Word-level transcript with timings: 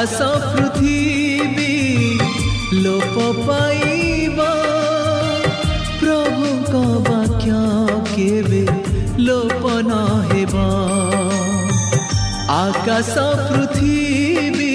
ଆକାଶ 0.00 0.26
ପୃଥିବୀ 0.52 1.72
ଲୋପ 2.74 3.24
ପାଇବ 3.38 4.44
ପ୍ରଭୁଙ୍କ 6.02 6.76
ବାକ୍ୟ 7.08 7.58
କେବେ 8.12 8.62
ଲୋପ 9.26 9.64
ନ 9.80 9.98
ହେବ 10.30 10.54
ଆକାଶ 12.54 13.26
ପୃଥିବୀ 13.42 14.72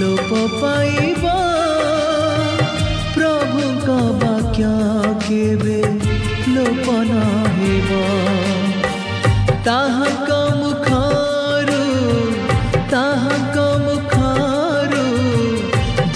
ଲୋପ 0.00 0.42
ପାଇବ 0.56 1.36
ପ୍ରଭୁଙ୍କ 3.14 4.00
ବାକ୍ୟ 4.24 4.72
କେବେ 5.28 5.80
ଲୋପ 6.56 6.86
ନ 7.04 7.22
ହେବ 7.60 7.90
ତାହାଙ୍କ 9.68 10.30
ମୁଖରୁ 10.56 10.77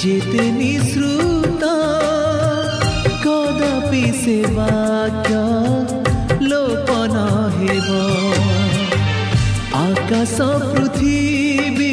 ଯେତେ 0.02 0.44
ନିସୃତ 0.52 1.66
କଦାପି 3.24 4.00
ସେ 4.20 4.34
ବାକ୍ୟ 4.56 5.42
ଲୋପ 6.44 6.96
ନ 7.04 7.22
ହେବ 7.58 8.00
ଆକାଶ 9.82 10.48
ପୃଥିବୀ 10.64 11.92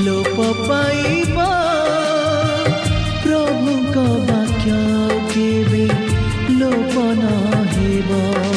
ଲୋପ 0.00 0.48
ପାଇବ 0.62 1.46
ପ୍ରଭୁଙ୍କ 3.22 3.96
ବାକ୍ୟ 4.28 4.82
କେବେ 5.30 5.86
ଲୋପ 6.58 6.94
ନ 7.14 7.24
ହେବ 7.74 8.55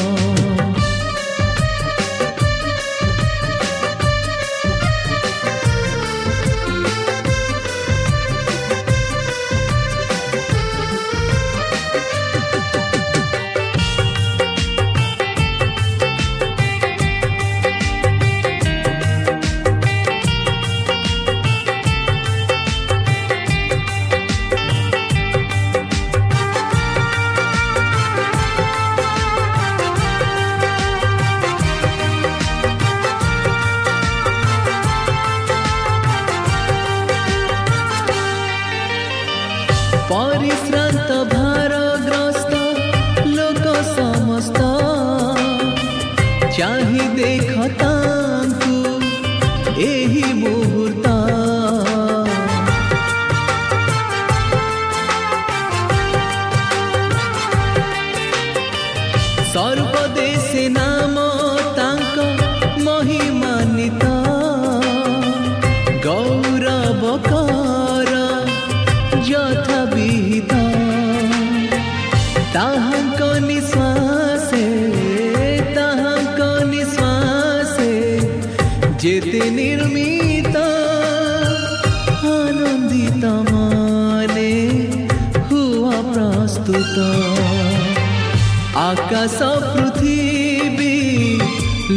ଆକାଶ 89.20 89.46
ପୃଥିବୀ 89.72 90.94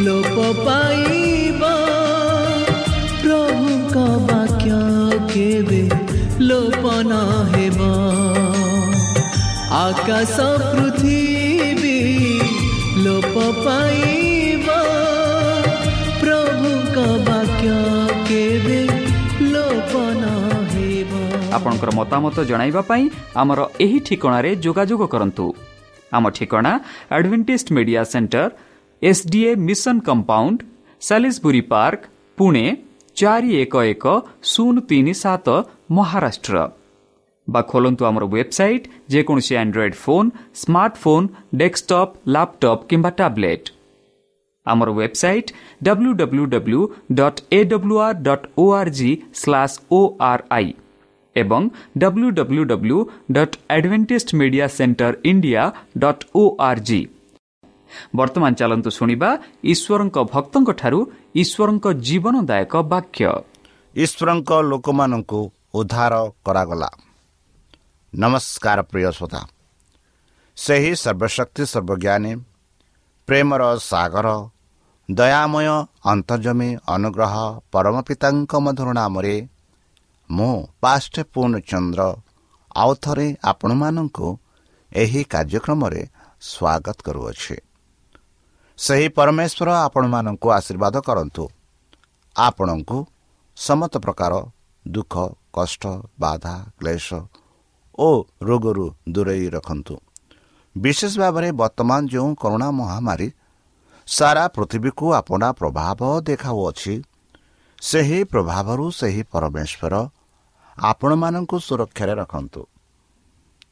ଲୋପ 0.06 0.38
ପାଇବ। 0.66 1.62
ପ୍ରଭୁଙ୍କ 3.22 3.96
ବାକ୍ୟ 4.30 4.72
କେବେ 5.32 5.84
ଲୋପ 6.40 6.84
ନ 7.10 7.14
ହେବ। 7.54 7.80
ଆକାଶ 9.84 10.38
ପୃଥିବୀ 10.74 11.98
ଲୋପ 13.06 13.36
ପାଇବ। 13.66 14.68
ପ୍ରଭୁଙ୍କ 16.22 16.98
ବାକ୍ୟ 17.30 17.74
କେବେ 18.30 18.80
ଲୋପ 19.54 19.94
ନ 20.22 20.24
ହେବ। 20.74 21.12
ଆପଣଙ୍କର 21.58 21.90
ମତାମତ 21.96 22.36
ଜଣାଇବା 22.44 22.82
ପାଇଁ 22.82 23.04
ଆମର 23.36 23.60
ଏହି 23.80 24.00
ଠିକଣାରେ 24.00 24.52
ଯୋଗାଯୋଗ 24.56 25.04
କରନ୍ତୁ। 25.08 25.48
ଆମ 26.18 26.26
ଠିକଣା 26.38 26.74
Adventist 27.18 27.68
Media 27.78 28.02
Centre 28.14 28.50
SDA 29.02 29.52
mission 29.68 29.98
compound 30.08 30.58
Salisbury 31.02 31.62
park 31.72 32.02
Pune 32.38 32.66
ଚାରି 33.18 33.52
ଏକ 33.64 33.74
ଏକ 33.94 34.06
ଶୂନ 34.52 34.76
ତିନି 34.90 35.14
ସାତ 35.24 35.48
ମହାରାଷ୍ଟ୍ର। 35.98 36.58
ବା 37.48 37.62
ଖୋଲନ୍ତୁ 37.72 38.04
ଆମର 38.10 38.24
ୱେବସାଇଟ୍ 38.34 38.86
ଯେକୌଣସି 39.14 39.54
android 39.62 39.98
phone 40.04 40.30
smartphone 40.62 41.28
desktop 41.62 42.14
laptop 42.34 42.86
କିମ୍ବା 42.90 43.12
ଟ୍ୟାବ୍ଲେଟ୍ 43.20 43.68
ଆମର 44.66 44.90
website 45.00 45.50
W 45.86 46.12
W 46.22 46.46
W 46.54 46.82
dot 47.20 47.40
A 47.58 47.60
W 47.72 47.96
R 48.06 48.22
dot 48.28 48.46
O 48.58 48.66
R 48.80 48.92
G 49.00 49.12
slash 49.42 49.76
O 49.92 50.00
R 50.30 50.44
I 50.58 50.70
ଏବଂ 51.36 51.62
W 51.98 52.30
W 52.38 52.64
W 52.72 52.98
dot 53.32 53.56
Adventist 53.76 54.30
Media 54.40 54.66
Centre 54.78 55.14
India 55.24 55.64
dot 55.98 56.24
O 56.36 56.44
R 56.70 56.82
G 56.88 57.02
ବର୍ତ୍ତମାନ 58.16 58.52
ଚାଲନ୍ତୁ 58.60 58.90
ଶୁଣିବା 58.90 59.30
ଈଶ୍ୱରଙ୍କ 59.64 60.18
ଭକ୍ତଙ୍କଠାରୁ 60.34 61.00
ଈଶ୍ୱରଙ୍କ 61.36 61.86
ଜୀବନଦାୟକ 62.08 62.74
ବାକ୍ୟ 62.94 63.26
ଈଶ୍ୱରଙ୍କ 63.96 64.52
ଲୋକମାନଙ୍କୁ 64.70 65.42
ଉଦ୍ଧାର 65.74 66.14
କରାଗଲା। 66.46 66.90
ନମସ୍କାର 68.14 68.80
ପ୍ରିୟ 68.92 69.10
ଶ୍ରୋତା। 69.18 69.42
ସେହି 70.58 70.92
ସର୍ବଶକ୍ତି 70.96 71.64
ସର୍ବଜ୍ଞାନୀ 71.74 72.34
ପ୍ରେମର 73.28 73.62
ସାଗର 73.90 74.28
ଦୟାମୟ 75.10 75.68
ଅନ୍ତର୍ଜମୀ 76.06 76.70
ଅନୁଗ୍ରହ 76.88 77.34
ପରମ 77.72 77.96
ପିତାଙ୍କ 78.08 78.52
ମଧୁର 78.66 78.90
ନାମରେ 78.94 79.36
ମୁଁ 80.30 80.68
ପାଷ୍ଟ 80.82 81.16
ପୂର୍ଣ୍ଣଚନ୍ଦ୍ର 81.34 82.02
ଆଉ 82.76 82.92
ଥରେ 82.96 83.36
ଆପଣମାନଙ୍କୁ 83.44 84.28
ଏହି 84.92 85.24
କାର୍ଯ୍ୟକ୍ରମରେ 85.24 86.02
ସ୍ୱାଗତ 86.42 86.98
କରୁଅଛି। 87.06 87.58
ସେହି 88.78 89.08
ପରମେଶ୍ୱର 89.10 89.70
ଆପଣମାନଙ୍କୁ 89.88 90.48
ଆଶୀର୍ବାଦ 90.50 90.96
କରନ୍ତୁ। 91.02 91.44
ଆପଣଙ୍କୁ 92.36 92.98
ସମସ୍ତ 93.58 93.96
ପ୍ରକାର 93.98 94.34
ଦୁଃଖ 94.88 95.14
କଷ୍ଟ 95.54 95.84
ବାଧା 96.20 96.56
କ୍ଲେଶ 96.80 97.08
ଓ 98.00 98.10
ରୋଗରୁ 98.42 98.86
ଦୂରେଇ 99.10 99.50
ରଖନ୍ତୁ। 99.50 99.96
ବିଶେଷ 100.78 101.14
ଭାବରେ 101.20 101.50
ବର୍ତ୍ତମାନ 101.52 102.02
ଯେଉଁ 102.08 102.30
କରୋନା 102.36 102.68
ମହାମାରୀ 102.72 103.28
ସାରା 104.08 104.48
ପୃଥିବୀକୁ 104.48 105.06
ଆପଣା 105.14 105.50
ପ୍ରଭାବ 105.52 106.00
ଦେଖାଉଅଛି 106.22 106.94
ସେହି 107.84 108.20
ପ୍ରଭାବରୁ 108.24 108.86
ସେହି 109.00 109.24
ପରମେଶ୍ୱର 109.34 109.94
ଆପଣମାନଙ୍କୁ 110.78 111.58
ସୁରକ୍ଷାରେ 111.68 112.14
ରଖନ୍ତୁ। 112.22 112.62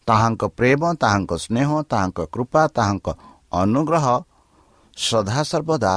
ତାହାଙ୍କ 0.07 0.41
ପ୍ରେମ 0.57 0.81
ତାହାଙ୍କ 1.01 1.31
ସ୍ନେହ 1.45 1.69
ତାହାଙ୍କ 1.91 2.19
କୃପା 2.33 2.61
ତାହାଙ୍କ 2.77 3.07
ଅନୁଗ୍ରହ 3.61 4.05
ସଦାସର୍ବଦା 4.97 5.93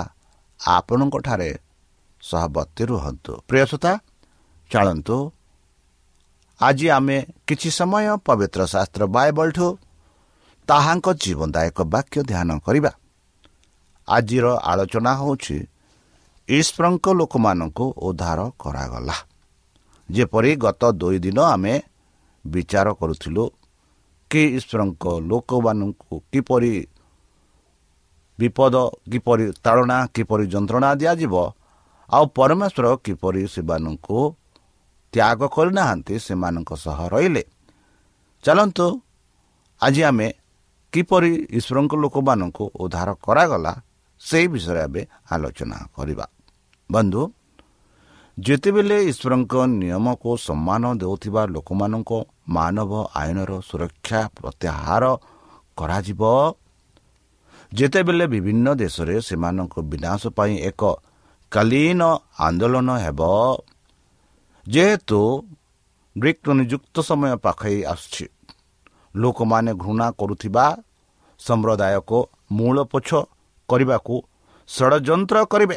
ଆପଣଙ୍କଠାରେ 0.61 1.51
ସହବର୍ତ୍ତୀ 2.23 2.83
ରୁହନ୍ତୁ। 2.91 3.33
ପ୍ରିୟସତା 3.49 3.93
ଚଳନ୍ତୁ। 4.71 5.17
ଆଜି 6.61 6.87
ଆମେ 6.97 7.17
କିଛି 7.47 7.69
ସମୟ 7.79 8.07
ପବିତ୍ର 8.27 8.61
ଶାସ୍ତ୍ର 8.75 9.03
ବାଇବଲଠୁ 9.17 9.67
ତାହାଙ୍କ 10.69 11.07
ଜୀବନଦାୟକ 11.23 11.79
ବାକ୍ୟ 11.95 12.19
ଧ୍ୟାନ 12.31 12.51
କରିବା। 12.67 12.93
ଆଜିର 14.09 14.47
ଆଲୋଚନା 14.71 15.13
ହେଉଛି 15.21 15.57
ଈଶ୍ୱରଙ୍କ 16.49 17.07
ଲୋକମାନଙ୍କୁ 17.19 17.85
ଉଦ୍ଧାର 18.07 18.41
କରାଗଲା। 18.61 19.17
ଯେପରି 20.09 20.51
ଗତ 20.65 20.83
ଦୁଇ 21.01 21.19
ଦିନ 21.25 21.39
ଆମେ 21.55 21.75
ବିଚାର 22.45 22.87
କରୁଥିଲୁ 23.01 23.45
କି 24.31 24.43
ଈଶ୍ୱରଙ୍କ 24.59 25.05
ଲୋକମାନଙ୍କୁ 25.31 26.15
କିପରି 26.33 26.75
ବିପଦ 28.39 28.75
କିପରି 29.13 29.45
ତାଳନା 29.65 29.99
କିପରି 30.15 30.45
ଯନ୍ତ୍ରଣା 30.53 30.91
ଦିଆଯିବ 31.01 31.35
ଆଉ 32.11 32.25
ପରମେଶ୍ୱର 32.37 32.87
କିପରି 33.05 33.43
ସେମାନଙ୍କୁ 33.55 34.19
ତ୍ୟାଗ 35.13 35.41
କରିନାହାନ୍ତି 35.55 36.15
ସେମାନଙ୍କ 36.27 36.71
ସହ 36.85 36.99
ରହିଲେ। 37.15 37.43
ଚାଲନ୍ତୁ 38.45 38.87
ଆଜି 39.81 40.03
ଆମେ 40.09 40.29
କିପରି 40.93 41.33
ଈଶ୍ୱରଙ୍କ 41.59 41.93
ଲୋକମାନଙ୍କୁ 42.03 42.65
ଉଦ୍ଧାର 42.83 43.09
କରାଗଲା 43.25 43.73
ସେହି 44.23 44.47
ବିଷୟରେ 44.53 44.81
ଏବେ 44.89 45.03
ଆଲୋଚନା 45.33 45.79
କରିବା। 45.97 46.27
ବନ୍ଧୁ 46.91 47.23
ଯେତେବେଳେ 48.39 48.97
ଈଶ୍ୱରଙ୍କ 49.11 49.55
ନିୟମକୁ 49.81 50.31
ସମ୍ମାନ 50.47 50.83
ଦେଉଥିବା 51.01 51.43
ଲୋକମାନଙ୍କ 51.55 52.11
ମାନବ 52.57 52.93
ଆଇନର 53.15 53.53
ସୁରକ୍ଷା 53.69 54.21
ପ୍ରତ୍ୟାହାର 54.37 55.05
କରାଯିବ 55.77 56.23
ଯେତେବେଳେ 57.73 58.25
ବିଭିନ୍ନ 58.35 58.67
ଦେଶରେ 58.83 59.15
ସେମାନଙ୍କ 59.29 59.75
ବିନାଶ 59.91 60.23
ପାଇଁ 60.37 60.55
ଏକ 60.71 60.83
କାଳୀନ 61.53 62.03
ଆନ୍ଦୋଳନ 62.47 62.89
ହେବ 63.05 63.21
ଯେହେତୁ 64.67 65.21
ବ୍ରିକ୍ର 66.17 66.51
ନିଯୁକ୍ତ 66.61 66.97
ସମୟ 67.01 67.33
ପାଖେଇ 67.45 67.81
ଆସୁଛି 67.85 68.27
ଲୋକମାନେ 69.15 69.73
ଘୃଣା 69.75 70.07
କରୁଥିବା 70.19 70.67
ସମ୍ପ୍ରଦାୟକୁ 71.41 72.19
ମୂଳପୋଛ 72.57 73.09
କରିବାକୁ 73.69 74.15
ଷଡ଼ଯନ୍ତ୍ର 74.69 75.37
କରିବେ। 75.53 75.77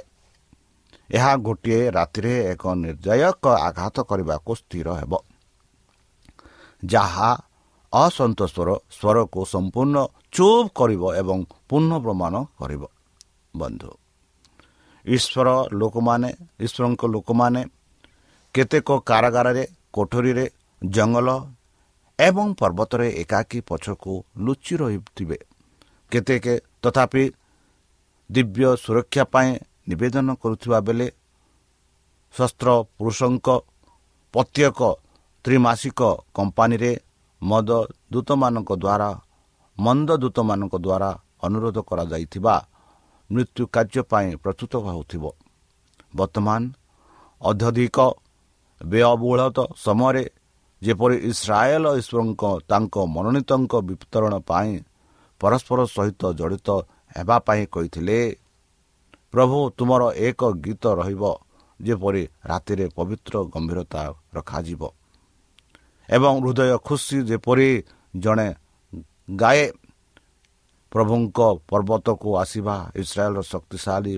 ଏହା 1.09 1.31
ଗୋଟିଏ 1.37 1.79
ରାତିରେ 1.91 2.33
ଏକ 2.51 2.63
ନିର୍ଦ୍ଦାୟକ 2.75 3.45
ଆଘାତ 3.67 3.95
କରିବାକୁ 4.09 4.51
ସ୍ଥିର 4.55 4.87
ହେବ। 4.99 5.13
ଯାହା 6.83 7.29
ଅସନ୍ତୋଷର 7.93 8.69
ସ୍ୱରକୁ 8.97 9.39
ସମ୍ପୂର୍ଣ୍ଣ 9.53 9.97
ଚୁପ୍ 10.31 10.69
କରିବ 10.75 11.03
ଏବଂ 11.15 11.39
ପୁନଃ 11.69 11.91
ପ୍ରମାଣ 12.03 12.33
କରିବ। 12.59 12.83
ବନ୍ଧୁ 13.57 13.91
ଈଶ୍ୱର 15.05 15.47
ଲୋକମାନେ 15.71 16.29
ଈଶ୍ୱରଙ୍କ 16.59 17.03
ଲୋକମାନେ 17.07 17.61
କେତେକ 18.55 18.89
କାରାଗାରରେ 19.09 19.63
କୋଠରୀରେ 19.93 20.45
ଜଙ୍ଗଲ 20.81 21.29
ଏବଂ 22.19 22.47
ପର୍ବତରେ 22.59 23.07
ଏକାକୀ 23.21 23.59
ପଛକୁ 23.61 24.13
ଲୁଚି 24.37 24.73
ରହିଥିବେ। 24.81 25.37
କେତେକ 26.11 26.45
ତଥାପି 26.83 27.23
ଦିବ୍ୟ 28.29 28.63
ସୁରକ୍ଷା 28.83 29.23
ପାଇଁ 29.23 29.51
ନିବେଦନ 29.87 30.27
କରୁଥିବା 30.41 30.79
ବେଳେ 30.87 31.07
ଶସ୍ତ୍ର 32.33 32.67
ପୁରୁଷଙ୍କ 32.97 33.47
ପ୍ରତ୍ୟେକ 34.33 34.79
ତ୍ରିମାସିକ 35.45 35.99
କମ୍ପାନୀରେ 36.35 36.91
ମଦ 37.41 37.69
ଦୂତମାନଙ୍କ 38.11 38.71
ଦ୍ୱାରା 38.83 39.09
ମନ୍ଦ 39.77 40.09
ଦୂତମାନଙ୍କ 40.21 40.73
ଦ୍ୱାରା 40.85 41.09
ଅନୁରୋଧ 41.45 41.77
କରାଯାଇଥିବା 41.89 42.55
ମୃତ୍ୟୁ 43.29 43.63
କାର୍ଯ୍ୟ 43.75 44.01
ପାଇଁ 44.11 44.29
ପ୍ରସ୍ତୁତ 44.43 44.73
ହେଉଥିବ। 44.85 45.23
ବର୍ତ୍ତମାନ 46.15 46.61
ଅତ୍ୟଧିକ 47.41 47.97
ବ୍ୟୟବହୁଳତ 48.81 49.57
ସମୟରେ 49.85 50.23
ଯେପରି 50.81 51.15
ଇସ୍ରାଏଲ 51.31 51.85
ଈଶ୍ୱରଙ୍କ 51.99 52.43
ତାଙ୍କ 52.69 52.95
ମନୋନୀତଙ୍କ 53.15 53.73
ବିତରଣ 53.89 54.33
ପାଇଁ 54.49 54.71
ପରସ୍ପର 55.41 55.79
ସହିତ 55.95 56.21
ଜଡ଼ିତ 56.39 56.69
ହେବା 57.15 57.37
ପାଇଁ 57.47 57.63
କହିଥିଲେ 57.73 58.17
ପ୍ରଭୁ 59.33 59.57
ତୁମର 59.77 60.03
ଏକ 60.27 60.41
ଗୀତ 60.63 60.83
ରହିବ 60.99 61.23
ଯେପରି 61.79 62.23
ରାତିରେ 62.49 62.85
ପବିତ୍ର 62.97 63.35
ଗମ୍ଭୀରତା 63.53 64.01
ରଖାଯିବ। 64.35 64.81
ଏବଂ 66.09 66.33
ହୃଦୟ 66.43 66.73
ଖୁସି 66.87 67.17
ଯେପରି 67.29 67.69
ଜଣେ 68.13 68.47
ଗାଏ 69.41 69.63
ପ୍ରଭୁଙ୍କ 70.91 71.39
ପର୍ବତକୁ 71.69 72.29
ଆସିବା 72.41 72.75
ଇସ୍ରାଏଲର 73.01 73.41
ଶକ୍ତିଶାଳୀ 73.51 74.13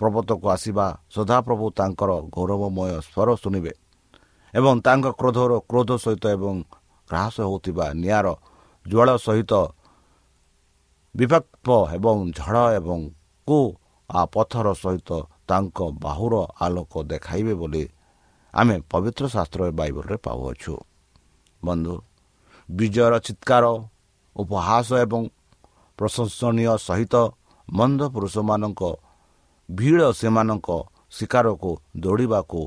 ପର୍ବତକୁ 0.00 0.46
ଆସିବା 0.54 0.86
ସଦାପ୍ରଭୁ 1.14 1.66
ତାଙ୍କର 1.78 2.10
ଗୌରବମୟ 2.34 2.90
ସ୍ୱର 3.08 3.28
ଶୁଣିବେ। 3.42 3.72
ଏବଂ 4.54 4.74
ତାଙ୍କ 4.86 5.06
କ୍ରୋଧର 5.18 5.52
କ୍ରୋଧ 5.70 5.90
ସହିତ 6.04 6.24
ଏବଂ 6.36 6.54
ହ୍ରାସ 7.10 7.34
ହେଉଥିବା 7.46 7.86
ନିଆଁର 8.02 8.26
ଜ୍ୱାଳ 8.86 9.08
ସହିତ 9.26 9.52
ବିଭକ୍ତ 11.14 11.68
ଏବଂ 11.96 12.16
ଝଡ଼ 12.38 12.64
ଏବଂ 12.78 12.98
କୁ 13.48 13.58
ଆ 14.10 14.20
ପଥର 14.34 14.66
ସହିତ 14.82 15.10
ତାଙ୍କ 15.48 15.78
ବାହୁର 16.04 16.34
ଆଲୋକ 16.64 16.92
ଦେଖାଇବେ 17.10 17.54
ବୋଲି 17.60 17.84
ଆମେ 18.54 18.76
ପବିତ୍ର 18.90 19.24
ଶାସ୍ତ୍ର 19.34 19.60
ବାଇବଲରେ 19.78 20.16
ପାଉଅଛୁ। 20.26 20.74
ବନ୍ଧୁ 21.64 21.94
ବିଜୟର 22.68 23.14
ଚିତ୍କାର 23.26 23.64
ଉପହାସ 24.36 24.88
ଏବଂ 25.04 25.22
ପ୍ରଶଂସନୀୟ 25.98 26.72
ସହିତ 26.78 27.14
ମନ୍ଦ 27.68 28.00
ପୁରୁଷମାନଙ୍କ 28.14 28.82
ଭିଡ଼ 29.68 30.00
ସେମାନଙ୍କ 30.20 30.68
ଶିକାରକୁ 31.10 31.70
ଦୌଡ଼ିବାକୁ 32.02 32.60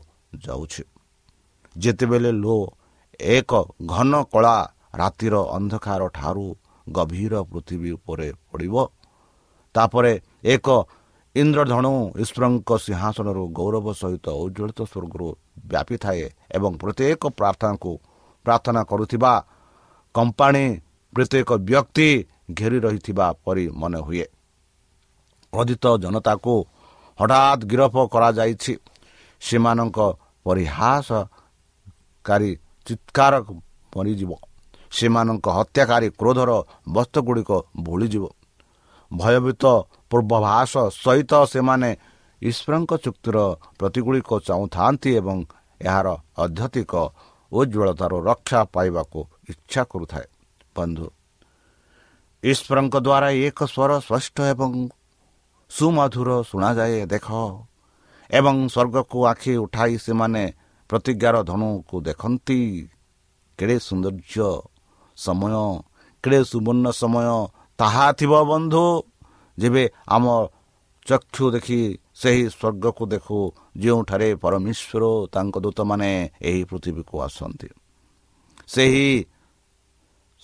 ଯାଉଛି। 0.45 0.83
ଯେତେବେଳେ 1.75 2.31
ଲୋ 2.43 2.57
ଏକ 3.19 3.51
ଘନ 3.85 4.11
କଳା 4.33 4.55
ରାତିର 4.95 5.35
ଅନ୍ଧକାର 5.55 6.01
ଠାରୁ 6.09 6.47
ଗଭୀର 6.87 7.33
ପୃଥିବୀ 7.51 7.89
ଉପରେ 7.97 8.27
ପଡ଼ିବ 8.49 8.75
ତାପରେ 9.75 10.13
ଏକ 10.43 10.67
ଇନ୍ଦ୍ରଧନୁ 11.41 11.93
ଈଶ୍ୱରଙ୍କ 12.23 12.69
ସିଂହାସନରୁ 12.85 13.43
ଗୌରବ 13.57 13.85
ସହିତ 14.01 14.27
ଉଜ୍ଜଳିତ 14.43 14.79
ସ୍ୱର୍ଗରୁ 14.91 15.27
ବ୍ୟାପିଥାଏ 15.71 16.23
ଏବଂ 16.57 16.71
ପ୍ରତ୍ୟେକ 16.81 17.23
ପ୍ରାର୍ଥନାକୁ 17.39 17.91
ପ୍ରାର୍ଥନା 18.45 18.81
କରୁଥିବା 18.91 19.33
କମ୍ପାନୀ 20.15 20.65
ପ୍ରତ୍ୟେକ 21.13 21.49
ବ୍ୟକ୍ତି 21.69 22.09
ଘେରି 22.57 22.77
ରହିଥିବା 22.85 23.25
ପରି 23.43 23.65
ମନେ 23.81 23.99
ହୁଏ। 23.99 24.25
ଅଧିତ 25.53 25.85
ଜନତାକୁ 26.03 26.53
ହଠାତ୍ 27.19 27.63
ଗିରଫ 27.69 27.95
କରାଯାଇଛି। 28.13 28.73
ସେମାନଙ୍କ 29.41 29.97
ପରିହାସକାରୀ 30.45 32.51
ଚିତ୍କାର 32.87 33.33
ମରିଯିବ। 33.93 34.31
ସେମାନଙ୍କ 34.91 35.45
ହତ୍ୟାକାରୀ 35.57 36.07
କ୍ରୋଧର 36.19 36.51
ବସ୍ତୁଗୁଡ଼ିକ 36.89 37.51
ଭୁଳିଯିବ 37.85 38.23
ଭୟଭୀତ 39.11 39.63
ପୂର୍ବଭାସ 40.09 40.73
ସହିତ 40.95 41.33
ସେମାନେ 41.53 41.89
ଈଶ୍ୱରଙ୍କ 42.41 42.91
ଚୁକ୍ତିର 43.05 43.37
ପ୍ରତିଗୁଡ଼ିକ 43.79 44.29
ଚାହୁଁଥାନ୍ତି 44.47 45.09
ଏବଂ 45.19 45.37
ଏହାର 45.81 46.07
ଅଧ୍ୟତିକ 46.43 46.93
ଉଜ୍ଜଳତାରୁ 47.51 48.17
ରକ୍ଷା 48.29 48.59
ପାଇବାକୁ 48.73 49.19
ଇଚ୍ଛା 49.51 49.81
କରୁଥାଏ। 49.91 50.27
ବନ୍ଧୁ 50.75 51.07
ଈଶ୍ୱରଙ୍କ 52.43 52.95
ଦ୍ୱାରା 53.05 53.29
ଏକ 53.47 53.59
ସ୍ୱର 53.73 53.91
ସ୍ପଷ୍ଟ 53.99 54.37
ଏବଂ 54.53 54.71
ସୁମଧୁର 55.71 56.29
ଶୁଣାଯାଏ 56.49 56.99
ଦେଖ। 57.13 57.27
ଏବଂ 58.29 58.55
ସ୍ୱର୍ଗକୁ 58.73 59.17
ଆଖି 59.31 59.53
ଉଠାଇ 59.65 59.93
ସେମାନେ 60.05 60.43
ପ୍ରତିଜ୍ଞାର 60.89 61.35
ଧନୁକୁ 61.49 61.95
ଦେଖନ୍ତି। 62.07 62.59
କେଡ଼େ 63.59 63.77
ସୌନ୍ଦର୍ଯ୍ୟ 63.87 64.49
ସମୟ 65.17 65.53
କେଡ଼େ 66.23 66.39
ସୁବର୍ଣ୍ଣ 66.51 66.85
ସମୟ 67.01 67.27
ତାହା 67.79 68.05
ଥିବ 68.19 68.33
ବନ୍ଧୁ 68.51 68.83
ଯେବେ 69.57 69.83
ଆମ 70.15 70.25
ଚକ୍ଷୁ 71.07 71.45
ଦେଖି 71.55 71.81
ସେହି 72.21 72.43
ସ୍ୱର୍ଗକୁ 72.53 73.03
ଦେଖୁ 73.13 73.37
ଯେଉଁଠାରେ 73.81 74.29
ପରମେଶ୍ୱର 74.43 75.03
ତାଙ୍କ 75.33 75.55
ଦୂତମାନେ 75.65 76.11
ଏହି 76.49 76.61
ପୃଥିବୀକୁ 76.69 77.15
ଆସନ୍ତି। 77.27 77.69
ସେହି 78.73 79.07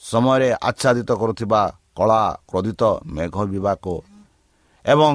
ସମୟରେ 0.02 0.50
ଆଚ୍ଛାଦିତ 0.70 1.10
କରୁଥିବା 1.22 1.62
କଳା 1.98 2.22
କ୍ରୋଧିତ 2.50 2.82
ମେଘ 3.16 3.36
ବିବାକ 3.54 3.86
ଏବଂ 4.86 5.14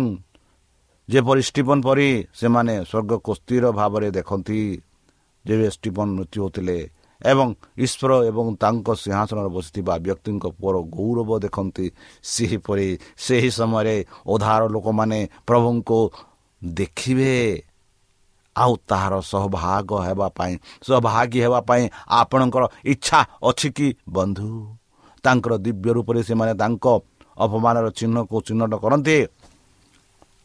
ଯେପରି 1.09 1.43
ଷ୍ଟିଫନ୍ 1.49 1.85
ପରି 1.87 2.09
ସେମାନେ 2.41 2.75
ସ୍ୱର୍ଗକୁ 2.91 3.31
ସ୍ଥିର 3.41 3.65
ଭାବରେ 3.79 4.09
ଦେଖନ୍ତି 4.19 4.61
ଯେବେ 5.45 5.69
ଷ୍ଟିଫନ୍ 5.77 6.15
ମୃତ୍ୟୁ 6.17 6.39
ହେଉଥିଲେ 6.43 6.79
ଏବଂ 7.23 7.49
ଈଶ୍ୱର 7.79 8.11
ଏବଂ 8.25 8.47
ତାଙ୍କ 8.57 8.89
ସିଂହାସନରେ 8.95 9.49
ବସିଥିବା 9.49 9.95
ବ୍ୟକ୍ତିଙ୍କ 9.99 10.45
ପୁଅର 10.59 10.77
ଗୌରବ 10.97 11.31
ଦେଖନ୍ତି। 11.39 11.87
ସେହିପରି 12.23 12.89
ସେହି 13.17 13.51
ସମୟରେ 13.51 13.97
ଉଧାର 14.27 14.63
ଲୋକମାନେ 14.69 15.29
ପ୍ରଭୁଙ୍କୁ 15.47 15.99
ଦେଖିବେ। 16.63 17.63
ଆଉ 18.57 18.73
ତାହାର 18.89 19.15
ସହଭାଗ 19.23 19.91
ହେବା 20.07 20.29
ପାଇଁ 20.29 20.55
ସହଭାଗୀ 20.83 21.39
ହେବା 21.41 21.61
ପାଇଁ 21.61 21.83
ଆପଣଙ୍କର 22.11 22.65
ଇଚ୍ଛା 22.85 23.19
ଅଛି 23.43 23.69
କି 23.71 23.89
ବନ୍ଧୁ? 24.09 24.51
ତାଙ୍କର 25.25 25.53
ଦିବ୍ୟ 25.59 25.91
ରୂପରେ 25.97 26.21
ସେମାନେ 26.23 26.53
ତାଙ୍କ 26.55 26.87
ଅପମାନର 27.37 27.87
ଚିହ୍ନକୁ 27.91 28.37
ଚିହ୍ନଟ 28.47 28.73
କରନ୍ତି 28.83 29.17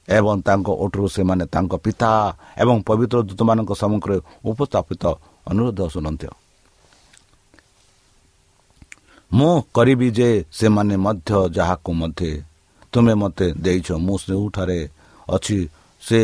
ଏବଂ 0.07 0.35
ତାଙ୍କ 0.47 0.67
ଓଟରୁ 0.69 1.07
ସେମାନେ 1.07 1.45
ତାଙ୍କ 1.45 1.73
ପିତା 1.75 2.11
ଏବଂ 2.57 2.75
ପବିତ୍ର 2.87 3.17
ଦୂତମାନଙ୍କ 3.25 3.71
ସମ୍ମୁଖରେ 3.73 4.17
ଉପସ୍ଥାପିତ 4.45 5.03
ଅନୁରୋଧ 5.49 5.79
ଶୁଣନ୍ତି। 5.89 6.27
ମୁଁ 9.31 9.53
କରିବି 9.75 10.07
ଯେ 10.17 10.29
ସେମାନେ 10.51 10.95
ମଧ୍ୟ 11.05 11.31
ଯାହାକୁ 11.57 11.91
ମଧ୍ୟ 12.01 12.31
ତୁମେ 12.93 13.13
ମୋତେ 13.21 13.47
ଦେଇଛ 13.63 13.87
ମୁଁ 14.05 14.15
ସେଉଠାରେ 14.23 14.79
ଅଛି। 15.27 15.59
ସେ 16.01 16.21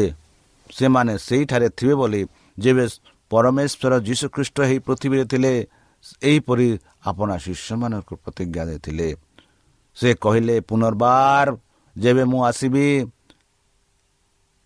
ସେମାନେ 0.69 1.13
ସେଇଠାରେ 1.17 1.67
ଥିବେ 1.77 1.95
ବୋଲି 2.01 2.21
ଯେବେ 2.57 2.85
ପରମେଶ୍ୱର 3.31 3.93
ଯୀଶୁଖ୍ରୀଷ୍ଟ 4.07 4.57
ଏହି 4.65 4.77
ପୃଥିବୀରେ 4.85 5.25
ଥିଲେ 5.31 5.53
ଏହିପରି 6.23 6.67
ଆପଣ 7.09 7.29
ଶିଷ୍ୟମାନଙ୍କୁ 7.45 8.13
ପ୍ରତିଜ୍ଞା 8.23 8.63
ଦେଇଥିଲେ। 8.69 9.09
ସେ 9.97 10.09
କହିଲେ 10.23 10.55
ପୁନର୍ବାର 10.69 11.47
ଯେବେ 11.95 12.23
ମୁଁ 12.31 12.39
ଆସିବି 12.49 12.87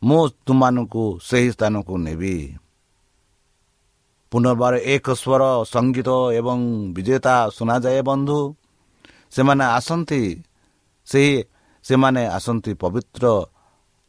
ମୁଁ 0.01 0.21
ତୁମମାନଙ୍କୁ 0.45 1.03
ସେହି 1.27 1.49
ସ୍ଥାନକୁ 1.55 1.93
ନେବି। 2.05 2.35
ପୁନର୍ବାର 4.35 4.73
ଏକ 4.93 5.07
ସ୍ୱର 5.15 5.43
ସଙ୍ଗୀତ 5.73 6.09
ଏବଂ 6.39 6.59
ବିଜେତା 6.95 7.35
ଶୁଣାଯାଏ 7.55 8.01
ବନ୍ଧୁ। 8.09 8.39
ସେମାନେ 9.35 9.65
ଆସନ୍ତି 9.77 10.21
ସେହି 11.07 11.33
ସେମାନେ 11.85 12.21
ଆସନ୍ତି 12.37 12.71
ପବିତ୍ର 12.83 13.25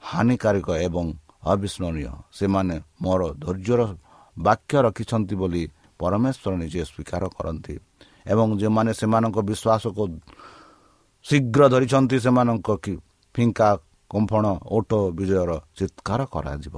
ହାନିକାରକ 0.03 0.69
ଏବଂ 0.87 1.07
ଅବିସ୍ମରଣୀୟ। 1.53 2.11
ସେମାନେ 2.39 2.77
ମୋର 3.03 3.21
ଧୈର୍ଯ୍ୟର 3.45 3.81
ବାକ୍ୟ 4.37 4.75
ରଖିଛନ୍ତି 4.87 5.35
ବୋଲି 5.41 5.63
ପରମେଶ୍ୱର 6.01 6.53
ନିଜେ 6.63 6.83
ସ୍ୱୀକାର 6.91 7.23
କରନ୍ତି 7.37 7.75
ଏବଂ 8.33 8.47
ଯେଉଁମାନେ 8.61 8.91
ସେମାନଙ୍କ 9.01 9.39
ବିଶ୍ୱାସକୁ 9.49 10.03
ଶୀଘ୍ର 11.27 11.63
ଧରିଛନ୍ତି 11.73 12.17
ସେମାନଙ୍କ 12.25 12.69
ଫିଙ୍କା 13.35 13.69
କମ୍ଫଣ 14.11 14.45
ଓଟ 14.77 14.91
ବିଜୟର 15.19 15.51
ଚିତ୍କାର 15.79 16.21
କରାଯିବ। 16.35 16.77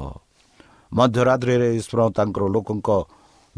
ମଧ୍ୟରାତ୍ରିରେ 0.92 1.68
ଈଶ୍ୱର 1.78 2.00
ତାଙ୍କର 2.16 2.44
ଲୋକଙ୍କ 2.54 2.88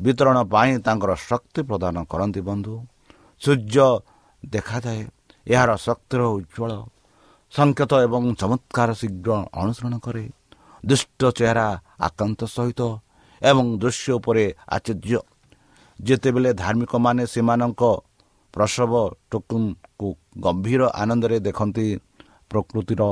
ବିତରଣ 0.05 0.37
ପାଇଁ 0.53 0.73
ତାଙ୍କର 0.87 1.11
ଶକ୍ତି 1.29 1.61
ପ୍ରଦାନ 1.69 1.97
କରନ୍ତି 2.13 2.41
ବନ୍ଧୁ। 2.49 2.75
ସୂର୍ଯ୍ୟ 3.43 3.89
ଦେଖାଯାଏ 4.43 5.01
ଏହାର 5.47 5.71
ଶକ୍ତିର 5.87 6.23
ଉଜ୍ଜଳ 6.37 6.71
ସଂକେତ 7.53 7.93
ଏବଂ 8.07 8.23
ଚମତ୍କାର 8.41 8.91
ଶୀଘ୍ର 9.01 9.31
ଅନୁସରଣ 9.61 9.95
କରେ। 10.05 10.25
ଦୁଷ୍ଟ 10.83 11.21
ଚେହେରା 11.39 11.67
ଆକାନ୍ତ 12.07 12.41
ସହିତ 12.57 12.81
ଏବଂ 13.43 13.67
ଦୃଶ୍ୟ 13.83 14.09
ଉପରେ 14.19 14.45
ଆଚର୍ଯ୍ୟ। 14.77 15.21
ଯେତେବେଳେ 15.99 16.51
ଧାର୍ମିକମାନେ 16.63 17.23
ସେମାନଙ୍କ 17.33 17.83
ପ୍ରସବ 18.55 18.93
ଟୋକୁନକୁ 19.31 20.09
ଗମ୍ଭୀର 20.45 20.83
ଆନନ୍ଦରେ 21.03 21.37
ଦେଖନ୍ତି 21.47 21.87
ପ୍ରକୃତିର 22.51 23.03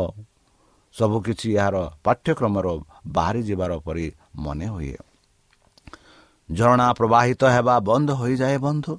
ସବୁକିଛି 0.95 1.49
ଏହାର 1.61 1.76
ପାଠ୍ୟକ୍ରମର 2.04 2.66
ବାହାରି 3.07 3.40
ଯିବାର 3.49 3.73
ପରି 3.87 4.07
ମନେ 4.45 4.66
ହୁଏ। 4.75 4.97
ଝରଣା 6.49 6.87
ପ୍ରବାହିତ 6.99 7.43
ହେବା 7.55 7.75
ବନ୍ଦ 7.88 8.09
ହୋଇଯାଏ 8.21 8.57
ବନ୍ଧୁ। 8.67 8.93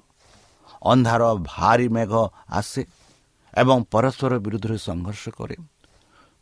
ଅନ୍ଧାର 0.92 1.24
ଭାରି 1.52 1.88
ମେଘ 1.96 2.14
ଆସେ 2.60 2.82
ଏବଂ 3.54 3.78
ପରସ୍ପର 3.94 4.32
ବିରୁଦ୍ଧରେ 4.46 4.78
ସଂଘର୍ଷ 4.88 5.24
କରେ। 5.38 5.56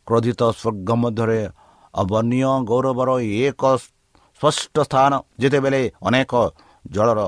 କ୍ରୋଧିତ 0.06 0.40
ସ୍ୱର୍ଗ 0.60 0.88
ମଧ୍ୟରେ 1.02 1.40
ଅବର୍ଣ୍ଣୀୟ 1.94 2.50
ଗୌରବର 2.70 3.10
ଏକ 3.46 3.62
ସ୍ପଷ୍ଟ 4.40 4.76
ସ୍ଥାନ। 4.88 5.12
ଯେତେବେଳେ 5.40 5.82
ଅନେକ 6.08 6.32
ଜଳର 6.84 7.20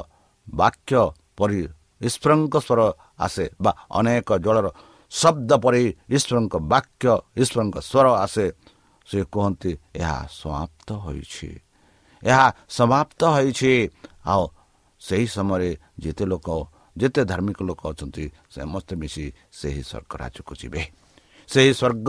ବାକ୍ୟ 0.47 0.93
ପରି 1.39 1.61
ଈଶ୍ୱରଙ୍କ 2.01 2.55
ସ୍ୱର 2.67 2.81
ଆସେ 3.19 3.45
ବା 3.65 3.73
ଅନେକ 3.99 4.29
ଜଳର 4.45 4.67
ଶବ୍ଦ 5.13 5.51
ପରି 5.65 5.85
ଈଶ୍ୱରଙ୍କ 6.17 6.55
ବାକ୍ୟ 6.73 7.07
ଈଶ୍ୱରଙ୍କ 7.43 7.77
ସ୍ୱର 7.91 8.07
ଆସେ 8.25 8.47
ସେ 9.09 9.19
କୁହନ୍ତି 9.33 9.73
ଏହା 10.01 10.19
ସମାପ୍ତ 10.31 10.89
ହୋଇଛି। 11.05 11.49
ଏହା 12.23 12.47
ସମାପ୍ତ 12.69 13.21
ହୋଇଛି। 13.35 13.73
ଆଉ 14.27 14.45
ସେହି 15.01 15.27
ସମୟରେ 15.27 15.71
ଯେତେ 15.99 16.25
ଲୋକ 16.33 16.49
ଯେତେ 16.97 17.23
ଧାର୍ମିକ 17.25 17.59
ଲୋକ 17.63 17.81
ଅଛନ୍ତି 17.93 18.25
ସମସ୍ତେ 18.51 18.95
ମିଶି 19.01 19.25
ସେହି 19.53 19.83
ସ୍ୱର୍ଗ 19.83 20.13
ରାଜ୍ୟକୁ 20.23 20.53
ଯିବେ। 20.61 20.83
ସେହି 21.49 21.73
ସ୍ୱର୍ଗ 21.81 22.09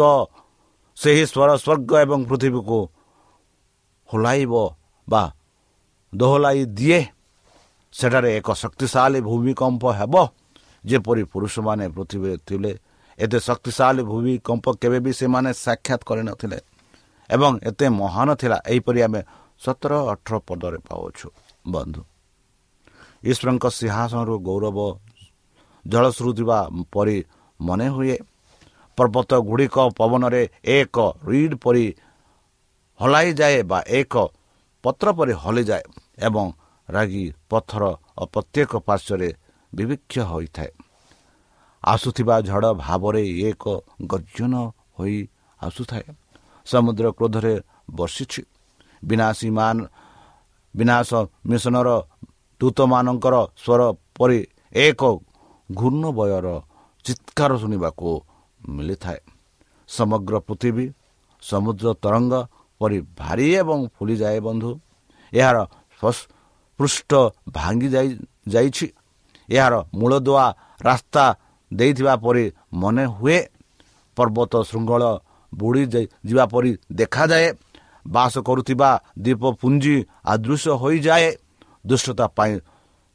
ସେହି 0.98 1.24
ସ୍ୱର 1.32 1.50
ସ୍ୱର୍ଗ 1.64 1.92
ଏବଂ 2.06 2.20
ପୃଥିବୀକୁ 2.30 2.80
ହୋଲାଇବ 4.10 4.54
ବା 5.08 5.24
ଦୋହଲାଇ 6.14 6.62
ଦିଏ। 6.78 7.00
ସେଠାରେ 7.94 8.30
ଏକ 8.38 8.50
ଶକ୍ତିଶାଳୀ 8.54 9.20
ଭୂମିକମ୍ପ 9.22 9.84
ହେବ। 10.00 10.16
ଯେପରି 10.86 11.24
ପୁରୁଷମାନେ 11.24 11.86
ପୃଥିବୀରେ 11.96 12.38
ଥିଲେ 12.48 12.72
ଏତେ 13.20 13.40
ଶକ୍ତିଶାଳୀ 13.40 14.02
ଭୂମିକମ୍ପ 14.12 14.66
କେବେ 14.82 15.00
ବି 15.06 15.12
ସେମାନେ 15.14 15.50
ସାକ୍ଷାତ 15.66 16.02
କରିନଥିଲେ। 16.10 16.60
ଏବଂ 17.30 17.52
ଏତେ 17.70 17.86
ମହାନ 18.02 18.30
ଥିଲା 18.42 18.58
ଏହିପରି 18.72 19.00
ଆମେ 19.08 19.22
ସତର 19.62 19.92
ଅଠର 20.14 20.34
ପଦରେ 20.48 20.80
ପାଉଛୁ 20.90 21.28
ବନ୍ଧୁ। 21.68 22.02
ଈଶ୍ୱରଙ୍କ 23.24 23.66
ସିଂହାସନରୁ 23.78 24.36
ଗୌରବ 24.48 24.78
ଜଳ 25.86 26.06
ଶୁରୁଥିବା 26.12 26.60
ପରି 26.94 27.18
ମନେ 27.60 27.88
ହୁଏ। 27.96 28.18
ପର୍ବତ 28.98 29.32
ଗୁଡ଼ିକ 29.48 29.78
ପବନରେ 29.98 30.44
ଏକ 30.78 30.98
ରିଡ୍ 31.26 31.56
ପରି 31.64 31.86
ହଲାଇଯାଏ 33.00 33.60
ବା 33.64 33.80
ଏକ 34.00 34.14
ପତ୍ର 34.84 35.08
ପରି 35.18 35.34
ହଲିଯାଏ 35.34 35.84
ଏବଂ 36.18 36.46
ରାଗି 36.90 37.24
ପଥର 37.50 37.84
ଓ 38.18 38.24
ପ୍ରତ୍ୟେକ 38.34 38.72
ପାର୍ଶ୍ୱରେ 38.88 39.30
ବିବିକ୍ଷ 39.72 40.16
ହୋଇଥାଏ। 40.32 40.72
ଆସୁଥିବା 41.84 42.36
ଝଡ଼ 42.42 42.68
ଭାବରେ 42.78 43.24
ଏକ 43.50 43.64
ଗର୍ଜନ 44.12 44.54
ହୋଇ 44.98 45.18
ଆସୁଥାଏ। 45.60 46.06
ସମୁଦ୍ର 46.66 47.06
କ୍ରୋଧରେ 47.18 47.54
ବର୍ଷିଛି। 47.92 48.42
ବିନାଶୀ 49.04 49.50
ମାନ 49.58 49.78
ବିନାଶ 50.76 51.10
ମିଶନର 51.50 51.90
ଦୂତମାନଙ୍କର 52.62 53.36
ସ୍ୱର 53.64 53.82
ପରି 54.18 54.40
ଏକ 54.86 55.02
ଘୂର୍ଣ୍ଣବୟର 55.70 56.48
ଚିତ୍କାର 57.06 57.52
ଶୁଣିବାକୁ 57.62 58.10
ମିଳିଥାଏ। 58.76 59.20
ସମଗ୍ର 59.90 60.34
ପୃଥିବୀ 60.48 60.86
ସମୁଦ୍ର 61.44 61.88
ତରଙ୍ଗ 62.04 62.34
ପରି 62.82 62.98
ଭାରି 63.20 63.48
ଏବଂ 63.62 63.80
ଫୁଲିଯାଏ 63.96 64.40
ବନ୍ଧୁ। 64.48 64.72
ଏହାର 65.34 65.58
ପୃଷ୍ଠ 66.80 67.12
ଭାଙ୍ଗି 67.56 67.88
ଯାଇ 67.96 68.10
ଯାଇଛି। 68.54 68.88
ଏହାର 69.50 69.74
ମୂଳଦୁଆ 70.00 70.46
ରାସ୍ତା 70.88 71.24
ଦେଇଥିବା 71.72 72.14
ପରି 72.24 72.46
ମନେ 72.82 73.06
ହୁଏ। 73.16 73.40
ପର୍ବତ 74.18 74.54
ଶୃଙ୍ଖଳ 74.70 75.04
ବୁଡ଼ି 75.52 75.84
ଯିବା 76.28 76.46
ପରି 76.54 76.72
ଦେଖାଯାଏ। 77.00 77.48
ବାସ 78.06 78.34
କରୁଥିବା 78.48 78.90
ଦ୍ୱୀପପୁଞ୍ଜି 79.20 79.96
ଆଦୃଶ୍ୟ 80.26 80.72
ହୋଇଯାଏ। 80.82 81.30
ଦୁଷ୍ଟତା 81.88 82.26
ପାଇଁ 82.28 82.54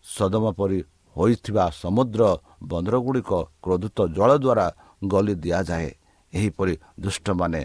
ସଦମ 0.04 0.44
ପରି 0.58 0.78
ହୋଇଥିବା 1.16 1.64
ସମୁଦ୍ର 1.82 2.22
ବନ୍ଦରଗୁଡ଼ିକ 2.62 3.30
କ୍ରୋଧିତ 3.62 3.98
ଜଳ 4.16 4.30
ଦ୍ୱାରା 4.38 4.66
ଗଲି 5.04 5.34
ଦିଆଯାଏ। 5.34 5.90
ଏହିପରି 6.32 6.74
ଦୁଷ୍ଟମାନେ 7.00 7.60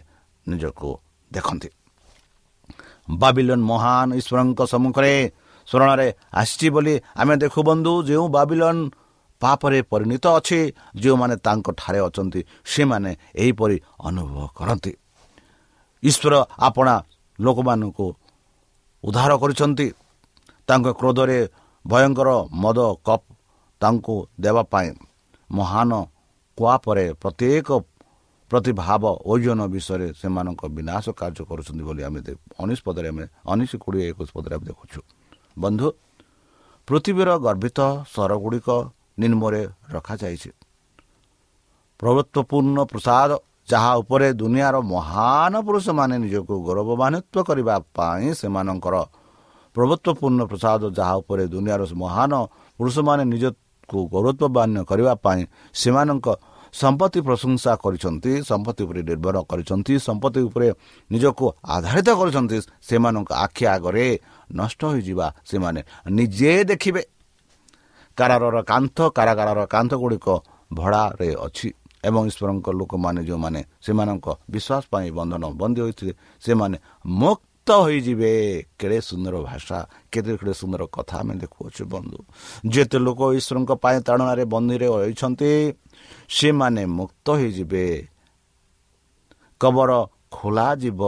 ନିଜକୁ 0.47 0.89
ଦେଖନ୍ତି। 1.31 1.69
ବାବିଲନ୍ 3.09 3.63
ମହାନ 3.71 4.09
ଈଶ୍ୱରଙ୍କ 4.19 4.59
ସମ୍ମୁଖରେ 4.71 5.13
ସ୍ମରଣରେ 5.67 6.07
ଆସିଛି 6.33 6.67
ବୋଲି 6.69 6.95
ଆମେ 7.21 7.35
ଦେଖୁ 7.37 7.59
ବନ୍ଧୁ 7.63 7.91
ଯେଉଁ 8.07 8.25
ବାବିଲନ୍ 8.29 8.81
ପାପରେ 9.41 9.79
ପରିଣତ 9.81 10.25
ଅଛି 10.37 10.59
ଯେଉଁମାନେ 10.95 11.35
ତାଙ୍କଠାରେ 11.45 11.99
ଅଛନ୍ତି 12.07 12.41
ସେମାନେ 12.65 13.11
ଏହିପରି 13.35 13.77
ଅନୁଭବ 13.99 14.37
କରନ୍ତି। 14.57 14.93
ଈଶ୍ୱର 16.03 16.33
ଆପଣା 16.59 16.93
ଲୋକମାନଙ୍କୁ 17.43 18.07
ଉଦ୍ଧାର 19.03 19.31
କରିଛନ୍ତି। 19.41 19.87
ତାଙ୍କ 20.67 20.87
କ୍ରୋଧରେ 20.99 21.39
ଭୟଙ୍କର 21.85 22.29
ମଦ 22.63 22.79
କପ୍ 23.07 23.25
ତାଙ୍କୁ 23.81 24.15
ଦେବା 24.43 24.63
ପାଇଁ 24.71 24.89
ମହାନ 25.49 25.91
କୁଆ 26.57 26.75
ପରେ 26.85 27.05
ପ୍ରତ୍ୟେକ 27.21 27.69
ପ୍ରତିଭାବ 28.51 29.03
ଓଜନ 29.31 29.59
ବିଷୟରେ 29.73 30.07
ସେମାନଙ୍କ 30.19 30.61
ବିନାଶ 30.77 31.05
କାର୍ଯ୍ୟ 31.19 31.43
କରୁଛନ୍ତି 31.49 31.83
ବୋଲି 31.87 32.01
ଆମେ 32.07 32.19
ଉଣେଇଶ 32.61 32.79
ପଦରେ 32.87 33.07
ଆମେ 33.11 33.25
ଉଣେଇଶ 33.51 33.71
କୋଡ଼ିଏ 33.83 34.05
ଏକୋଇଶ 34.11 34.29
ପଦରେ 34.35 34.53
ଆମେ 34.55 34.65
ଦେଖୁଛୁ। 34.69 34.99
ବନ୍ଧୁ 35.63 35.87
ପୃଥିବୀର 36.87 37.29
ଗର୍ବିତ 37.45 37.79
ସ୍ୱରଗୁଡ଼ିକ 38.11 38.67
ନିମ୍ନରେ 39.21 39.61
ରଖାଯାଇଛି। 39.95 40.49
ପ୍ରଭୁତ୍ୱପୂର୍ଣ୍ଣ 41.99 42.77
ପ୍ରସାଦ 42.91 43.29
ଯାହା 43.67 43.91
ଉପରେ 44.01 44.27
ଦୁନିଆର 44.33 44.75
ମହାନ 44.83 45.53
ପୁରୁଷମାନେ 45.67 46.15
ନିଜକୁ 46.23 46.53
ଗୌରବାନ୍ୱିତ 46.67 47.35
କରିବା 47.47 47.75
ପାଇଁ 47.95 48.27
ସେମାନଙ୍କର 48.39 48.95
ପ୍ରଭୁତ୍ୱପୂର୍ଣ୍ଣ 49.75 50.41
ପ୍ରସାଦ 50.51 50.81
ଯାହା 50.97 51.13
ଉପରେ 51.21 51.43
ଦୁନିଆର 51.53 51.81
ମହାନ 51.95 52.31
ପୁରୁଷମାନେ 52.79 53.23
ନିଜକୁ 53.33 53.99
ଗୌରବବାନ୍ୟ 54.13 54.79
କରିବା 54.89 55.13
ପାଇଁ 55.25 55.41
ସେମାନଙ୍କ 55.73 56.27
ସମ୍ପତ୍ତି 56.73 57.19
ପ୍ରଶଂସା 57.27 57.71
କରିଛନ୍ତି 57.83 58.31
ସମ୍ପତ୍ତି 58.47 58.81
ଉପରେ 58.87 59.01
ନିର୍ଭର 59.03 59.35
କରିଛନ୍ତି 59.43 59.93
ସମ୍ପତ୍ତି 60.07 60.41
ଉପରେ 60.47 60.67
ନିଜକୁ 61.11 61.45
ଆଧାରିତ 61.75 62.09
କରିଛନ୍ତି 62.19 62.57
ସେମାନଙ୍କ 62.87 63.29
ଆଖି 63.45 63.63
ଆଗରେ 63.65 64.05
ନଷ୍ଟ 64.55 64.81
ହୋଇଯିବା 64.91 65.27
ସେମାନେ 65.45 65.81
ନିଜେ 66.09 66.51
ଦେଖିବେ। 66.63 67.03
କାରାରର 68.17 68.57
କାନ୍ଥ 68.61 68.97
କାରାଗାରର 69.17 69.61
କାନ୍ଥ 69.65 69.91
ଗୁଡ଼ିକ 69.93 70.27
ଭଡ଼ାରେ 70.73 71.29
ଅଛି। 71.45 71.69
ଏବଂ 72.07 72.21
ଈଶ୍ୱରଙ୍କ 72.29 72.67
ଲୋକମାନେ 72.79 73.21
ଯେଉଁମାନେ 73.29 73.61
ସେମାନଙ୍କ 73.85 74.27
ବିଶ୍ୱାସ 74.53 74.83
ପାଇଁ 74.91 75.09
ବନ୍ଧନ 75.17 75.43
ବନ୍ଦୀ 75.61 75.79
ହୋଇଥିଲେ 75.85 76.13
ସେମାନେ 76.43 76.77
ମୁକ୍ତ 77.21 77.69
ହୋଇଯିବେ। 77.85 78.33
କେଡ଼େ 78.79 78.99
ସୁନ୍ଦର 79.09 79.35
ଭାଷା 79.47 79.77
କେତେ 80.11 80.31
କେଡ଼େ 80.39 80.53
ସୁନ୍ଦର 80.61 80.81
କଥା 80.95 81.15
ଆମେ 81.21 81.33
ଦେଖୁଅଛୁ 81.43 81.83
ବନ୍ଧୁ। 81.93 82.19
ଯେତେ 82.73 82.97
ଲୋକ 83.05 83.19
ଈଶ୍ୱରଙ୍କ 83.37 83.71
ପାଇଁ 83.83 83.97
ତାଡ଼ନାରେ 84.07 84.43
ବନ୍ଦୀରେ 84.53 84.87
ରହିଛନ୍ତି 84.95 85.51
ସେମାନେ 86.37 86.83
ମୁକ୍ତ 86.97 87.27
ହୋଇଯିବେ। 87.39 87.85
କବର 89.61 89.91
ଖୋଲାଯିବ। 90.35 91.01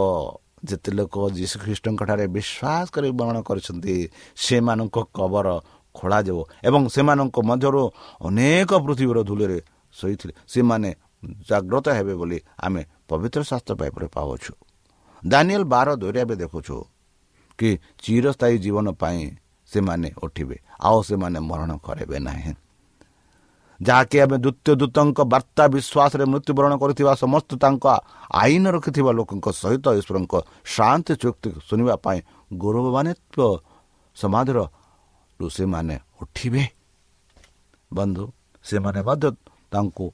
ଯେତେ 0.64 0.90
ଲୋକ 0.96 1.16
ଯୀଶୁଖ୍ରୀଷ୍ଟଙ୍କଠାରେ 1.36 2.26
ବିଶ୍ୱାସ 2.36 2.86
କରି 2.96 3.08
ବର୍ଣ୍ଣନା 3.20 3.42
କରିଛନ୍ତି 3.50 3.96
ସେମାନଙ୍କ 4.44 4.98
କବର 5.18 5.48
ଖୋଳାଯିବ 5.96 6.38
ଏବଂ 6.68 6.82
ସେମାନଙ୍କ 6.96 7.38
ମଧ୍ୟରୁ 7.50 7.84
ଅନେକ 8.28 8.72
ପୃଥିବୀର 8.86 9.20
ଧୂଳିରେ 9.30 9.60
ଶୋଇଥିଲେ 9.98 10.34
ସେମାନେ 10.52 10.90
ଜାଗ୍ରତ 11.50 11.88
ହେବେ 11.98 12.14
ବୋଲି 12.20 12.38
ଆମେ 12.66 12.82
ପବିତ୍ର 13.10 13.42
ଶାସ୍ତ୍ର 13.50 13.74
ପାଇପରେ 13.80 14.08
ପାଉଛୁ 14.16 14.52
ଦାନିଏଲ 15.24 15.64
ବାର 15.74 15.88
ଦୁଇରେ 16.02 16.20
ଏବେ 16.26 16.36
ଦେଖୁଛୁ 16.44 16.76
କି 17.60 17.70
ଚିରସ୍ଥାୟୀ 18.04 18.58
ଜୀବନ 18.64 18.88
ପାଇଁ 19.02 19.22
ସେମାନେ 19.70 20.10
ଉଠିବେ 20.26 20.58
ଆଉ 20.88 21.00
ସେମାନେ 21.10 21.40
ମରଣ 21.50 21.72
କରିବେ 21.86 22.18
ନାହିଁ। 22.28 22.54
ଯାହାକି 23.80 24.18
ଆମେ 24.24 24.38
ଦ୍ୱିତୀୟ 24.44 24.74
ଦୂତଙ୍କ 24.82 25.20
ବାର୍ତ୍ତା 25.34 25.64
ବିଶ୍ୱାସରେ 25.76 26.26
ମୃତ୍ୟୁବରଣ 26.32 26.74
କରିଥିବା 26.82 27.14
ସମସ୍ତ 27.24 27.50
ତାଙ୍କ 27.64 27.86
ଆଇନ 28.42 28.64
ରଖିଥିବା 28.76 29.12
ଲୋକଙ୍କ 29.18 29.48
ସହିତ 29.62 29.86
ଈଶ୍ୱରଙ୍କ 30.00 30.34
ଶାନ୍ତି 30.76 31.14
ଚୁକ୍ତି 31.24 31.50
ଶୁଣିବା 31.68 31.96
ପାଇଁ 32.06 32.20
ଗୌରବାନ୍ୱିତ 32.62 33.38
ସମାଜର 34.18 34.58
ସେମାନେ 35.40 35.96
ଉଠିବେ। 36.22 36.64
ବନ୍ଧୁ 37.92 38.24
ସେମାନେ 38.66 39.00
ମଧ୍ୟ 39.08 39.28
ତାଙ୍କୁ 39.74 40.06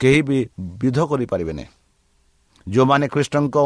କେହି 0.00 0.20
ବି 0.28 0.38
ବିଧ 0.80 0.98
କରିପାରିବେନି। 1.10 1.64
ଯେଉଁମାନେ 2.66 3.06
ଖ୍ରୀଷ୍ଟଙ୍କ 3.14 3.56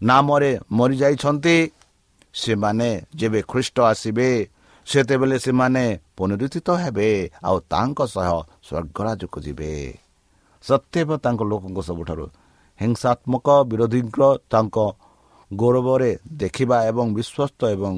ନାମରେ 0.00 0.50
ମରିଯାଇଛନ୍ତି 0.72 1.56
ସେମାନେ 2.34 2.88
ଯେବେ 3.18 3.40
ଖ୍ରୀଷ୍ଟ 3.50 3.76
ଆସିବେ 3.90 4.28
ସେତେବେଳେ 4.86 5.36
ସେମାନେ 5.38 5.84
ପୁନରୁଦ୍ଧିତ 6.16 6.68
ହେବେ 6.82 7.08
ଆଉ 7.46 7.56
ତାଙ୍କ 7.72 7.98
ସହ 8.14 8.30
ସ୍ୱର୍ଗରାଜକୁ 8.66 9.38
ଯିବେ। 9.46 9.72
ସତ୍ୟବ 10.64 11.08
ତାଙ୍କ 11.24 11.40
ଲୋକଙ୍କ 11.50 11.78
ସବୁଠାରୁ 11.88 12.26
ହିଂସାତ୍ମକ 12.80 13.46
ବିରୋଧୀଙ୍କ 13.70 14.20
ତାଙ୍କ 14.52 14.76
ଗୌରବରେ 15.50 16.10
ଦେଖିବା 16.40 16.76
ଏବଂ 16.90 17.06
ବିଶ୍ୱସ୍ତ 17.16 17.60
ଏବଂ 17.76 17.92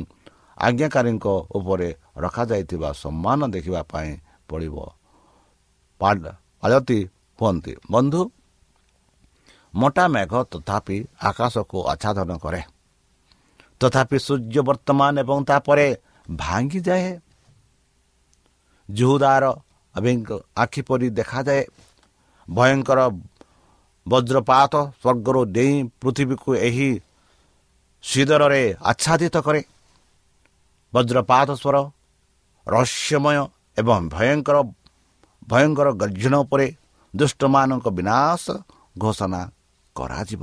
ଆଜ୍ଞାକାରୀଙ୍କ 0.59 1.27
ଉପରେ 1.59 1.89
ରଖାଯାଇଥିବା 2.25 2.89
ସମ୍ମାନ 3.03 3.41
ଦେଖିବା 3.55 3.81
ପାଇଁ 3.93 4.11
ପଡ଼ିବ। 4.49 4.77
ଆଳତି 6.63 6.99
ହୁଅନ୍ତି। 7.39 7.73
ବନ୍ଧୁ 7.91 8.21
ମୋଟା 9.75 10.05
ମେଘ 10.09 10.33
ତଥାପି 10.53 10.97
ଆକାଶକୁ 11.23 11.79
ଆଚ୍ଛାଦନ 11.93 12.31
କରେ। 12.39 12.63
ତଥାପି 13.81 14.17
ସୂର୍ଯ୍ୟ 14.19 14.61
ବର୍ତ୍ତମାନ 14.63 15.15
ଏବଂ 15.19 15.39
ତାପରେ 15.45 15.87
ଭାଙ୍ଗିଯାଏ। 16.31 17.09
ଜୁହୁଦାର 18.89 19.45
ଆଖି 20.57 20.81
ପରି 20.83 21.07
ଦେଖାଯାଏ। 21.11 21.63
ଭୟଙ୍କର 22.49 23.01
ବଜ୍ରପାତ 24.07 24.75
ସ୍ୱର୍ଗରୁ 25.03 25.41
ଡେଇଁ 25.57 25.77
ପୃଥିବୀକୁ 26.01 26.51
ଏହି 26.69 26.91
ସିଦରରେ 28.05 28.63
ଆଚ୍ଛାଦିତ 28.83 29.37
କରେ। 29.37 29.63
ବଜ୍ରପାତ 30.93 31.49
ସ୍ୱର 31.55 31.77
ରହସ୍ୟମୟ 32.67 33.39
ଏବଂ 33.79 34.01
ଭୟଙ୍କର 34.09 34.57
ଭୟଙ୍କର 35.49 35.89
ଗର୍ଜନ 35.93 36.35
ଉପରେ 36.45 36.67
ଦୁଷ୍ଟମାନଙ୍କ 37.15 37.87
ବିନାଶ 37.89 38.45
ଘୋଷଣା 38.99 39.41
କରାଯିବ। 39.97 40.43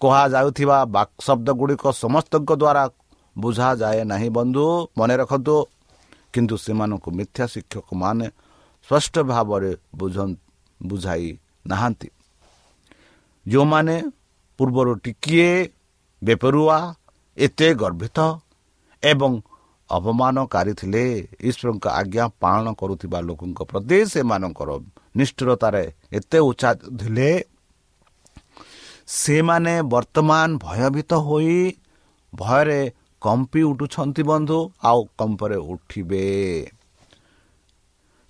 କୁହାଯାଉଥିବା 0.00 0.78
ବାକ୍ 0.94 1.12
ଶବ୍ଦ 1.20 1.48
ଗୁଡ଼ିକ 1.50 1.84
ସମସ୍ତଙ୍କ 2.02 2.50
ଦ୍ୱାରା 2.62 2.84
ବୁଝାଯାଏ 3.36 4.00
ନାହିଁ 4.04 4.28
ବନ୍ଧୁ 4.28 4.64
ମନେ 4.98 5.14
ରଖନ୍ତୁ। 5.16 5.56
କିନ୍ତୁ 6.32 6.54
ସେମାନଙ୍କୁ 6.56 7.08
ମିଥ୍ୟା 7.18 7.44
ଶିକ୍ଷକମାନେ 7.46 8.26
ସ୍ପଷ୍ଟ 8.88 9.14
ଭାବରେ 9.30 9.72
ବୁଝ 9.94 10.16
ବୁଝାଇ 10.80 11.28
ନାହାନ୍ତି। 11.66 12.08
ଯେଉଁମାନେ 13.46 13.96
ପୂର୍ବରୁ 14.58 14.92
ଟିକିଏ 15.04 15.50
ବେପରୁଆ 16.22 16.78
ଏତେ 17.36 17.68
ଗର୍ବିତ 17.74 18.18
ଏବଂ 19.02 19.32
ଅପମାନକାରୀ 19.96 20.72
ଥିଲେ 20.80 21.04
ଈଶ୍ୱରଙ୍କ 21.48 21.86
ଆଜ୍ଞା 22.00 22.24
ପାଳନ 22.42 22.66
କରୁଥିବା 22.80 23.18
ଲୋକଙ୍କ 23.28 23.60
ପ୍ରତି 23.70 23.98
ସେମାନଙ୍କର 24.12 24.70
ନିଷ୍ଠୁରତାରେ 25.18 25.84
ଏତେ 26.18 26.38
ଉଚ୍ଚା 26.48 26.70
ଥିଲେ। 27.00 27.30
ସେମାନେ 29.14 29.74
ବର୍ତ୍ତମାନ 29.92 30.48
ଭୟଭୀତ 30.64 31.10
ହୋଇ 31.26 31.58
ଭୟରେ 32.32 32.80
କମ୍ପି 33.22 33.60
ଉଠୁଛନ୍ତି 33.70 34.22
ବନ୍ଧୁ 34.30 34.58
ଆଉ 34.82 35.00
କମ୍ପରେ 35.18 35.58
ଉଠିବେ। 35.72 36.26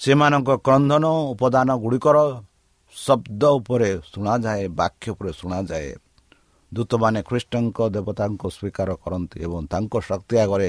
ସେମାନଙ୍କ 0.00 0.50
କ୍ରନ୍ଧନ 0.66 1.04
ଉପାଦାନ 1.32 1.68
ଗୁଡ଼ିକର 1.82 2.18
ଶବ୍ଦ 2.96 3.42
ଉପରେ 3.58 3.90
ଶୁଣାଯାଏ 4.12 4.62
ବାକ୍ୟ 4.80 5.04
ଉପରେ 5.12 5.30
ଶୁଣାଯାଏ। 5.40 5.90
ଦୂତମାନେ 6.72 7.20
ଖ୍ରୀଷ୍ଟଙ୍କ 7.28 7.78
ଦେବତାଙ୍କୁ 7.94 8.48
ସ୍ୱୀକାର 8.56 8.88
କରନ୍ତି 9.04 9.36
ଏବଂ 9.46 9.60
ତାଙ୍କ 9.72 9.94
ଶକ୍ତି 10.08 10.34
ଆଗରେ 10.44 10.68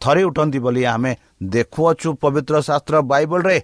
ଥରି 0.00 0.22
ଉଠନ୍ତି 0.28 0.58
ବୋଲି 0.64 0.82
ଆମେ 0.94 1.12
ଦେଖୁଅଛୁ 1.54 2.08
ପବିତ୍ର 2.22 2.54
ଶାସ୍ତ୍ର 2.68 2.96
ବାଇବଲରେ। 3.10 3.58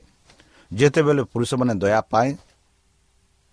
ଯେତେବେଳେ 0.71 1.23
ପୁରୁଷମାନେ 1.33 1.73
ଦୟା 1.83 2.01
ପାଏ 2.13 2.29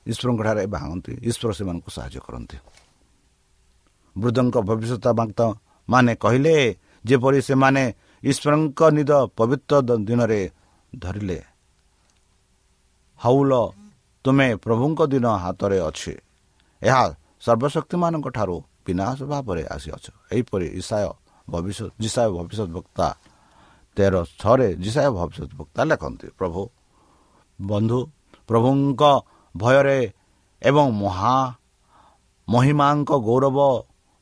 ଈଶ୍ୱରଙ୍କଠାରେ 0.05 0.63
ଭାଙ୍ଗନ୍ତି 0.73 1.13
ଈଶ୍ୱର 1.29 1.49
ସେମାନଙ୍କୁ 1.57 1.89
ସାହାଯ୍ୟ 1.95 2.19
କରନ୍ତି। 2.27 2.57
ବୃଦ୍ଧଙ୍କ 4.15 4.55
ଭବିଷ୍ୟତ 4.69 5.05
ମାନେ 5.87 6.11
କହିଲେ 6.23 6.55
ଯେପରି 7.05 7.39
ସେମାନେ 7.49 7.83
ଈଶ୍ୱରଙ୍କ 8.23 8.79
ନିଦ 8.95 9.11
ପବିତ୍ର 9.37 9.73
ଦିନରେ 10.07 10.41
ଧରିଲେ 10.93 11.39
ହାଉଲ 13.19 13.51
ତୁମେ 14.25 14.47
ପ୍ରଭୁଙ୍କ 14.65 14.99
ଦିନ 15.13 15.25
ହାତରେ 15.43 15.77
ଅଛି। 15.89 16.13
ଏହା 16.81 17.03
ସର୍ବଶକ୍ତିମାନଙ୍କ 17.45 18.27
ଠାରୁ 18.37 18.55
ବିନାଶ 18.85 19.17
ଭାବରେ 19.31 19.63
ଆସିଅଛ। 19.75 20.05
ଏହିପରି 20.33 20.67
ଇସାୟ 20.81 21.09
ଭବିଷ୍ୟତ 21.53 21.89
ଜିସାୟ 22.01 22.29
ଭବିଷ୍ୟତ 22.37 22.69
ବକ୍ତା 22.77 23.07
ତେର 23.97 24.15
ଛଅରେ 24.39 24.67
ଜିସାୟ 24.83 25.09
ଭବିଷ୍ୟତ 25.17 25.51
ବକ୍ତା 25.59 25.81
ଲେଖନ୍ତି। 25.89 26.27
ପ୍ରଭୁ 26.39 26.61
ବନ୍ଧୁ 27.59 27.99
ପ୍ରଭୁଙ୍କ 28.49 29.01
ଭୟରେ 29.55 29.99
ଏବଂ 30.61 30.87
ମହା 31.01 31.35
ମହିମାଙ୍କ 32.47 33.09
ଗୌରବ 33.27 33.57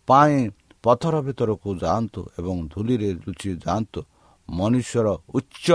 ପାଇଁ 0.07 0.37
ପଥର 0.83 1.15
ଭିତରକୁ 1.27 1.69
ଯାଆନ୍ତୁ 1.83 2.21
ଏବଂ 2.39 2.55
ଧୂଳିରେ 2.71 3.09
ଲୁଚି 3.23 3.49
ଯାଆନ୍ତୁ। 3.63 3.99
ମନୁଷ୍ୟର 4.49 5.07
ଉଚ୍ଚ 5.37 5.67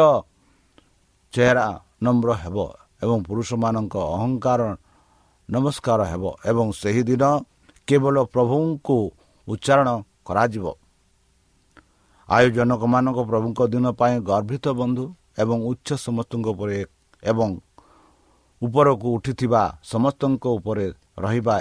ଚେହେରା 1.33 1.67
ନମ୍ର 2.05 2.31
ହେବ 2.43 2.57
ଏବଂ 3.03 3.19
ପୁରୁଷମାନଙ୍କ 3.27 3.95
ଅହଙ୍କାର 4.14 4.62
ନମସ୍କାର 5.49 6.01
ହେବ 6.12 6.25
ଏବଂ 6.51 6.67
ସେହିଦିନ 6.83 7.25
କେବଳ 7.88 8.17
ପ୍ରଭୁଙ୍କୁ 8.35 8.99
ଉଚ୍ଚାରଣ 9.49 9.88
କରାଯିବ। 10.29 10.67
ଆୟୋଜନକମାନଙ୍କ 12.29 13.19
ପ୍ରଭୁଙ୍କ 13.31 13.61
ଦିନ 13.73 13.87
ପାଇଁ 14.01 14.15
ଗର୍ବିତ 14.31 14.67
ବନ୍ଧୁ 14.81 15.05
ଏବଂ 15.43 15.57
ଉଚ୍ଚ 15.71 15.89
ସମସ୍ତଙ୍କ 16.07 16.47
ଉପରେ 16.55 16.79
ଏବଂ 17.23 17.49
ଉପରକୁ 18.63 19.09
ଉଠିଥିବା 19.17 19.63
ସମସ୍ତଙ୍କ 19.93 20.45
ଉପରେ 20.59 20.87
ରହିବା 21.25 21.57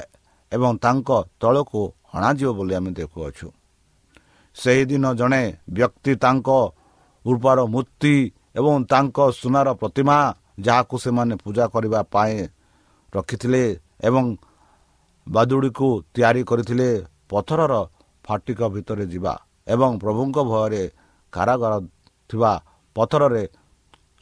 ଏବଂ 0.51 0.71
ତାଙ୍କ 0.85 1.09
ତଳକୁ 1.41 1.81
ଅଣାଯିବ 2.15 2.49
ବୋଲି 2.57 2.73
ଆମେ 2.75 2.91
ଦେଖୁଅଛୁ। 2.99 3.47
ସେହିଦିନ 4.55 5.05
ଜଣେ 5.19 5.43
ବ୍ୟକ୍ତି 5.69 6.13
ତାଙ୍କ 6.23 6.49
ଉର୍ବର 7.25 7.59
ମୂର୍ତ୍ତି 7.73 8.15
ଏବଂ 8.59 8.75
ତାଙ୍କ 8.91 9.17
ସୁନାର 9.39 9.67
ପ୍ରତିମା 9.81 10.17
ଯାହାକୁ 10.65 10.95
ସେମାନେ 11.03 11.35
ପୂଜା 11.43 11.65
କରିବା 11.73 11.99
ପାଇଁ 12.13 12.35
ରଖିଥିଲେ 13.13 13.63
ଏବଂ 14.07 14.25
ବାଦୁଡ଼ିକୁ 15.27 15.87
ତିଆରି 16.13 16.41
କରିଥିଲେ 16.49 16.89
ପଥରର 17.29 17.73
ଫାଟିକ 18.25 18.59
ଭିତରେ 18.75 19.05
ଯିବା 19.13 19.33
ଏବଂ 19.67 19.91
ପ୍ରଭୁଙ୍କ 20.03 20.37
ଭୟରେ 20.43 20.83
କାରାଗାର 21.33 21.73
ଥିବା 22.29 22.51
ପଥରରେ 22.95 23.43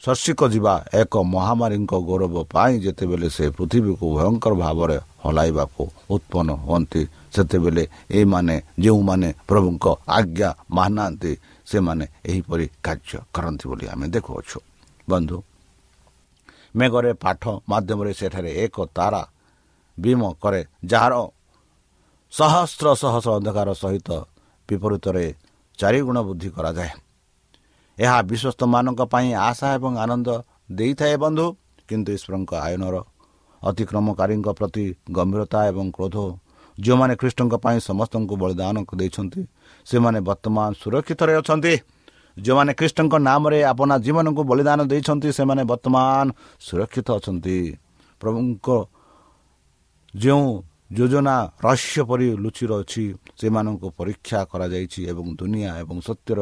ଶସ୍ୟକ 0.02 0.40
ଯିବା 0.54 0.74
ଏକ 1.00 1.14
ମହାମାରୀଙ୍କ 1.34 1.92
ଗୌରବ 2.08 2.34
ପାଇଁ 2.50 2.74
ଯେତେବେଳେ 2.84 3.28
ସେ 3.36 3.44
ପୃଥିବୀକୁ 3.56 4.06
ଭୟଙ୍କର 4.18 4.52
ଭାବରେ 4.62 4.96
ହଲାଇବାକୁ 5.24 5.82
ଉତ୍ପନ୍ନ 6.14 6.50
ହୁଅନ୍ତି 6.66 7.02
ସେତେବେଳେ 7.34 7.84
ଏଇମାନେ 8.10 8.56
ଯେଉଁମାନେ 8.84 9.28
ପ୍ରଭୁଙ୍କ 9.48 9.86
ଆଜ୍ଞା 10.08 10.50
ମାନୁନାହାନ୍ତି 10.70 11.32
ସେମାନେ 11.70 12.04
ଏହିପରି 12.30 12.66
କାର୍ଯ୍ୟ 12.82 13.18
କରନ୍ତି 13.34 13.64
ବୋଲି 13.70 13.86
ଆମେ 13.92 14.06
ଦେଖୁଅଛୁ। 14.14 14.58
ବନ୍ଧୁ 15.08 15.36
ମେଘରେ 16.78 17.12
ପାଠ 17.22 17.42
ମାଧ୍ୟମରେ 17.70 18.12
ସେଠାରେ 18.20 18.50
ଏକ 18.64 18.76
ତାରା 18.96 19.22
ବିମ 19.98 20.20
କରେ 20.42 20.60
ଯାହାର 20.84 21.14
ସହସ୍ର 22.32 22.86
ସହସ୍ର 23.02 23.30
ଅନ୍ଧକାର 23.38 23.68
ସହିତ 23.74 24.08
ବିପରୀତରେ 24.72 25.26
ଚାରିଗୁଣ 25.78 26.16
ବୃଦ୍ଧି 26.26 26.48
କରାଯାଏ। 26.56 26.90
ଏହା 27.98 28.18
ବିଶ୍ୱସ୍ତମାନଙ୍କ 28.30 29.00
ପାଇଁ 29.12 29.28
ଆଶା 29.48 29.68
ଏବଂ 29.76 29.92
ଆନନ୍ଦ 30.04 30.28
ଦେଇଥାଏ 30.78 31.14
ବନ୍ଧୁ 31.24 31.46
କିନ୍ତୁ 31.88 32.10
ଈଶ୍ୱରଙ୍କ 32.16 32.52
ଆଇନର 32.66 32.94
ଅତିକ୍ରମକାରୀଙ୍କ 33.62 34.48
ପ୍ରତି 34.58 34.84
ଗମ୍ଭୀରତା 35.16 35.60
ଏବଂ 35.70 35.86
କ୍ରୋଧ 35.96 36.16
ଯେଉଁମାନେ 36.78 37.14
ଖ୍ରୀଷ୍ଟଙ୍କ 37.20 37.54
ପାଇଁ 37.64 37.78
ସମସ୍ତଙ୍କୁ 37.88 38.34
ବଳିଦାନ 38.42 38.76
ଦେଇଛନ୍ତି 39.00 39.40
ସେମାନେ 39.86 40.18
ବର୍ତ୍ତମାନ 40.28 40.68
ସୁରକ୍ଷିତରେ 40.82 41.32
ଅଛନ୍ତି। 41.40 41.74
ଯେଉଁମାନେ 42.36 42.72
ଖ୍ରୀଷ୍ଟଙ୍କ 42.78 43.14
ନାମରେ 43.28 43.58
ଆପଣା 43.72 43.94
ଜୀବନକୁ 44.04 44.40
ବଳିଦାନ 44.50 44.80
ଦେଇଛନ୍ତି 44.90 45.28
ସେମାନେ 45.38 45.62
ବର୍ତ୍ତମାନ 45.70 46.24
ସୁରକ୍ଷିତ 46.66 47.08
ଅଛନ୍ତି। 47.18 47.58
ପ୍ରଭୁଙ୍କ 48.20 48.68
ଯେଉଁ 50.14 50.48
ଯୋଜନା 50.92 51.36
ରହସ୍ୟ 51.64 52.02
ପରି 52.08 52.26
ଲୁଚି 52.44 52.64
ରହିଛି 52.70 53.04
ସେମାନଙ୍କୁ 53.40 53.88
ପରୀକ୍ଷା 53.98 54.38
କରାଯାଇଛି 54.52 55.00
ଏବଂ 55.12 55.26
ଦୁନିଆ 55.40 55.70
ଏବଂ 55.82 55.96
ସତ୍ୟର 56.08 56.40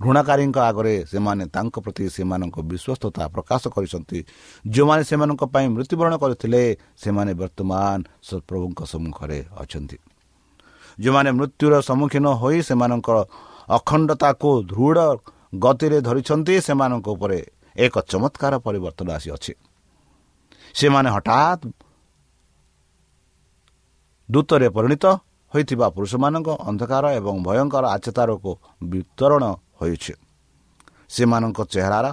ଘୃଣାକାରୀଙ୍କ 0.00 0.58
ଆଗରେ 0.70 0.94
ସେମାନେ 1.12 1.44
ତାଙ୍କ 1.54 1.76
ପ୍ରତି 1.84 2.04
ସେମାନଙ୍କ 2.16 2.56
ବିଶ୍ୱସ୍ତତା 2.70 3.22
ପ୍ରକାଶ 3.34 3.62
କରିଛନ୍ତି। 3.74 4.18
ଯେଉଁମାନେ 4.64 5.02
ସେମାନଙ୍କ 5.10 5.42
ପାଇଁ 5.54 5.66
ମୃତ୍ୟୁବରଣ 5.74 6.14
କରିଥିଲେ 6.22 6.62
ସେମାନେ 7.02 7.32
ବର୍ତ୍ତମାନ 7.40 7.98
ପ୍ରଭୁଙ୍କ 8.48 8.80
ସମ୍ମୁଖରେ 8.92 9.38
ଅଛନ୍ତି। 9.62 9.98
ଯେଉଁମାନେ 10.98 11.30
ମୃତ୍ୟୁର 11.38 11.72
ସମ୍ମୁଖୀନ 11.88 12.26
ହୋଇ 12.40 12.58
ସେମାନଙ୍କର 12.68 13.16
ଅଖଣ୍ଡତାକୁ 13.76 14.50
ଦୃଢ଼ 14.70 14.98
ଗତିରେ 15.62 15.98
ଧରିଛନ୍ତି 16.08 16.54
ସେମାନଙ୍କ 16.66 17.06
ଉପରେ 17.14 17.38
ଏକ 17.76 17.94
ଚମତ୍କାର 18.10 18.52
ପରିବର୍ତ୍ତନ 18.66 19.08
ଆସିଅଛି। 19.18 19.52
ସେମାନେ 20.78 21.08
ହଠାତ୍ 21.16 21.62
ଦୂତରେ 24.32 24.68
ପରିଣତ 24.76 25.04
ହୋଇଥିବା 25.52 25.86
ପୁରୁଷମାନଙ୍କ 25.94 26.48
ଅନ୍ଧକାର 26.68 27.04
ଏବଂ 27.18 27.34
ଭୟଙ୍କର 27.46 27.84
ଆଚେତାରକୁ 27.96 28.50
ବିତରଣ 28.90 29.42
ହୋଇଛି। 29.80 30.12
ସେମାନଙ୍କ 31.14 31.58
ଚେହେରାର 31.72 32.06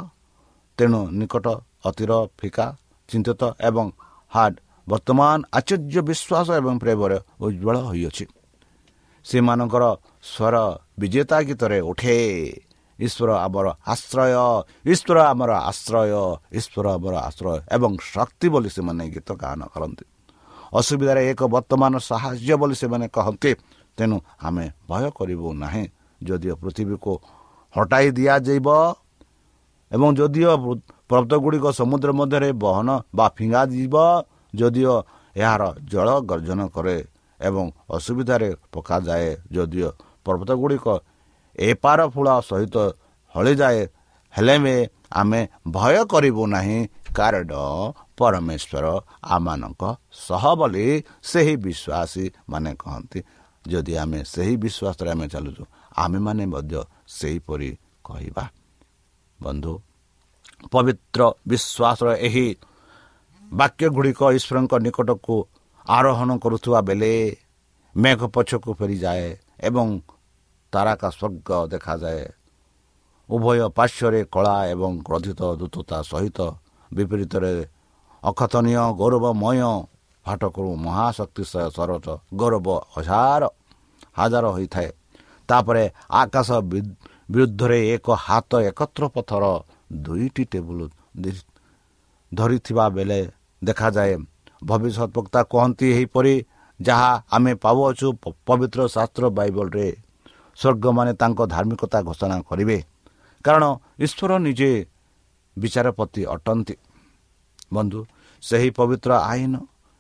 ତେଣୁ 0.78 1.00
ନିକଟ 1.20 1.48
ଅତିର 1.88 2.12
ଫିକା 2.40 2.66
ଚିନ୍ତିତ 3.10 3.42
ଏବଂ 3.70 3.86
ହାର୍ଡ 4.32 4.56
ବର୍ତ୍ତମାନ 4.88 5.38
ଆଚର୍ଯ୍ୟ 5.58 6.02
ବିଶ୍ୱାସ 6.10 6.48
ଏବଂ 6.60 6.76
ପ୍ରେମରେ 6.84 7.18
ଉଜ୍ଜଳ 7.46 7.76
ହୋଇଅଛି। 7.90 8.26
ସେମାନଙ୍କର 9.26 9.84
ସ୍ୱର 10.32 10.56
ବିଜେତା 11.00 11.38
ଗୀତରେ 11.48 11.80
ଉଠେ 11.92 12.16
ଈଶ୍ୱର 13.00 13.30
ଆମର 13.46 13.68
ଆଶ୍ରୟ 13.94 14.34
ଈଶ୍ୱର 14.92 15.18
ଆମର 15.32 15.52
ଆଶ୍ରୟ 15.72 16.02
ଈଶ୍ୱର 16.60 16.86
ଆମର 16.98 17.14
ଆଶ୍ରୟ 17.30 17.54
ଏବଂ 17.76 17.92
ଶକ୍ତି 18.14 18.48
ବୋଲି 18.54 18.70
ସେମାନେ 18.76 19.04
ଗୀତ 19.14 19.30
ଗାନ 19.44 19.62
କରନ୍ତି। 19.74 20.06
ଅସୁବିଧାରେ 20.74 21.22
ଏକ 21.32 21.42
ବର୍ତ୍ତମାନ 21.46 21.94
ସାହାଯ୍ୟ 22.02 22.54
ବୋଲି 22.62 22.76
ସେମାନେ 22.76 23.06
କହନ୍ତି। 23.10 23.52
ତେଣୁ 23.98 24.18
ଆମେ 24.40 24.66
ଭୟ 24.90 25.06
କରିବୁ 25.18 25.48
ନାହିଁ। 25.56 25.86
ଯଦିଓ 26.22 26.54
ପୃଥିବୀକୁ 26.56 27.14
ହଟାଇ 27.74 28.08
ଦିଆଯିବ 28.12 28.68
ଏବଂ 29.92 30.10
ଯଦିଓ 30.16 30.52
ପର୍ବତଗୁଡ଼ିକ 31.10 31.66
ସମୁଦ୍ର 31.72 32.10
ମଧ୍ୟରେ 32.12 32.50
ବହନ 32.54 32.90
ବା 33.16 33.26
ଫିଙ୍ଗାଯିବ 33.38 33.96
ଯଦିଓ 34.54 34.96
ଏହାର 35.36 35.64
ଜଳ 35.92 36.08
ଗର୍ଜନ 36.22 36.60
କରେ 36.68 36.98
ଏବଂ 37.40 37.66
ଅସୁବିଧାରେ 37.90 38.50
ପକାଯାଏ 38.74 39.30
ଯଦିଓ 39.52 39.90
ପର୍ବତଗୁଡ଼ିକ 40.26 40.88
ଏପାର 41.60 42.00
ଫୁଳ 42.08 42.28
ସହିତ 42.42 42.76
ହଳିଯାଏ 43.36 43.82
ହେଲେ 44.34 44.56
ଆମେ 45.12 45.42
ଭୟ 45.68 45.96
କରିବୁ 46.06 46.44
ନାହିଁ 46.48 46.80
କାରଣ 47.18 47.54
ପରମେଶ୍ୱର 48.18 48.86
ଆମମାନଙ୍କ 49.36 49.82
ସହ 50.28 50.44
ବୋଲି 50.60 50.86
ସେହି 51.24 51.56
ବିଶ୍ୱାସୀ 51.66 52.26
ମାନେ 52.52 52.72
କହନ୍ତି। 52.82 53.20
ଯଦି 53.66 53.94
ଆମେ 54.04 54.20
ସେହି 54.34 54.56
ବିଶ୍ୱାସରେ 54.64 55.10
ଆମେ 55.14 55.26
ଚାଲୁଛୁ 55.34 55.64
ଆମେମାନେ 56.04 56.44
ମଧ୍ୟ 56.54 56.76
ସେହିପରି 57.18 57.70
କହିବା। 58.08 58.44
ବନ୍ଧୁ 59.40 59.74
ପବିତ୍ର 60.72 61.22
ବିଶ୍ୱାସର 61.50 62.08
ଏହି 62.28 62.48
ବାକ୍ୟ 63.52 63.86
ଗୁଡ଼ିକ 63.96 64.22
ଈଶ୍ୱରଙ୍କ 64.38 64.74
ନିକଟକୁ 64.86 65.36
ଆରୋହଣ 65.88 66.30
କରୁଥିବା 66.44 66.80
ବେଳେ 66.82 67.14
ମେଘ 67.96 68.22
ପଛକୁ 68.36 68.70
ଫେରିଯାଏ 68.80 69.28
ଏବଂ 69.68 69.88
ତାରାକା 70.74 71.10
ସ୍ୱର୍ଗ 71.10 71.50
ଦେଖାଯାଏ। 71.74 72.24
ଉଭୟ 73.30 73.60
ପାର୍ଶ୍ୱରେ 73.78 74.20
କଳା 74.34 74.56
ଏବଂ 74.74 74.92
କ୍ରୋଧିତ 75.06 75.42
ଦୂତତା 75.60 75.98
ସହିତ 76.12 76.40
ବିପରୀତରେ 76.92 77.54
ଅକଥନୀୟ 78.24 78.84
ଗୌରବମୟ 79.00 79.60
ଫାଟକରୁ 80.26 80.72
ମହାଶକ୍ତି 80.86 81.44
ସରସ 81.76 82.08
ଗୌରବ 82.40 82.68
ହଜାର 82.94 83.44
ହାଜାର 84.20 84.46
ହୋଇଥାଏ। 84.56 84.90
ତାପରେ 85.50 85.84
ଆକାଶ 86.22 86.50
ବିରୁଦ୍ଧରେ 87.34 87.80
ଏକ 87.96 88.08
ହାତ 88.26 88.52
ଏକତ୍ର 88.70 89.04
ପଥର 89.16 89.44
ଦୁଇଟି 90.06 90.44
ଟେବୁଲ 90.52 90.80
ଧରିଥିବା 92.32 92.86
ବେଳେ 92.96 93.20
ଦେଖାଯାଏ 93.62 94.14
ଭବିଷ୍ୟତ 94.62 95.10
ବକ୍ତା 95.16 95.40
କୁହନ୍ତି 95.52 95.86
ଏହିପରି 95.94 96.34
ଯାହା 96.80 97.12
ଆମେ 97.36 97.54
ପାଉଅଛୁ 97.64 98.08
ପବିତ୍ର 98.48 98.80
ଶାସ୍ତ୍ର 98.96 99.24
ବାଇବଲରେ 99.38 99.88
ସ୍ୱର୍ଗମାନେ 100.60 101.12
ତାଙ୍କ 101.22 101.40
ଧାର୍ମିକତା 101.54 102.00
ଘୋଷଣା 102.08 102.38
କରିବେ। 102.50 102.78
କାରଣ 103.46 103.64
ଈଶ୍ୱର 104.06 104.32
ନିଜେ 104.46 104.72
ବିଚାରପତି 105.62 106.22
ଅଟନ୍ତି। 106.34 106.76
ବନ୍ଧୁ 107.76 108.00
ସେହି 108.44 108.70
ପବିତ୍ର 108.78 109.12
ଆଇନ 109.32 109.56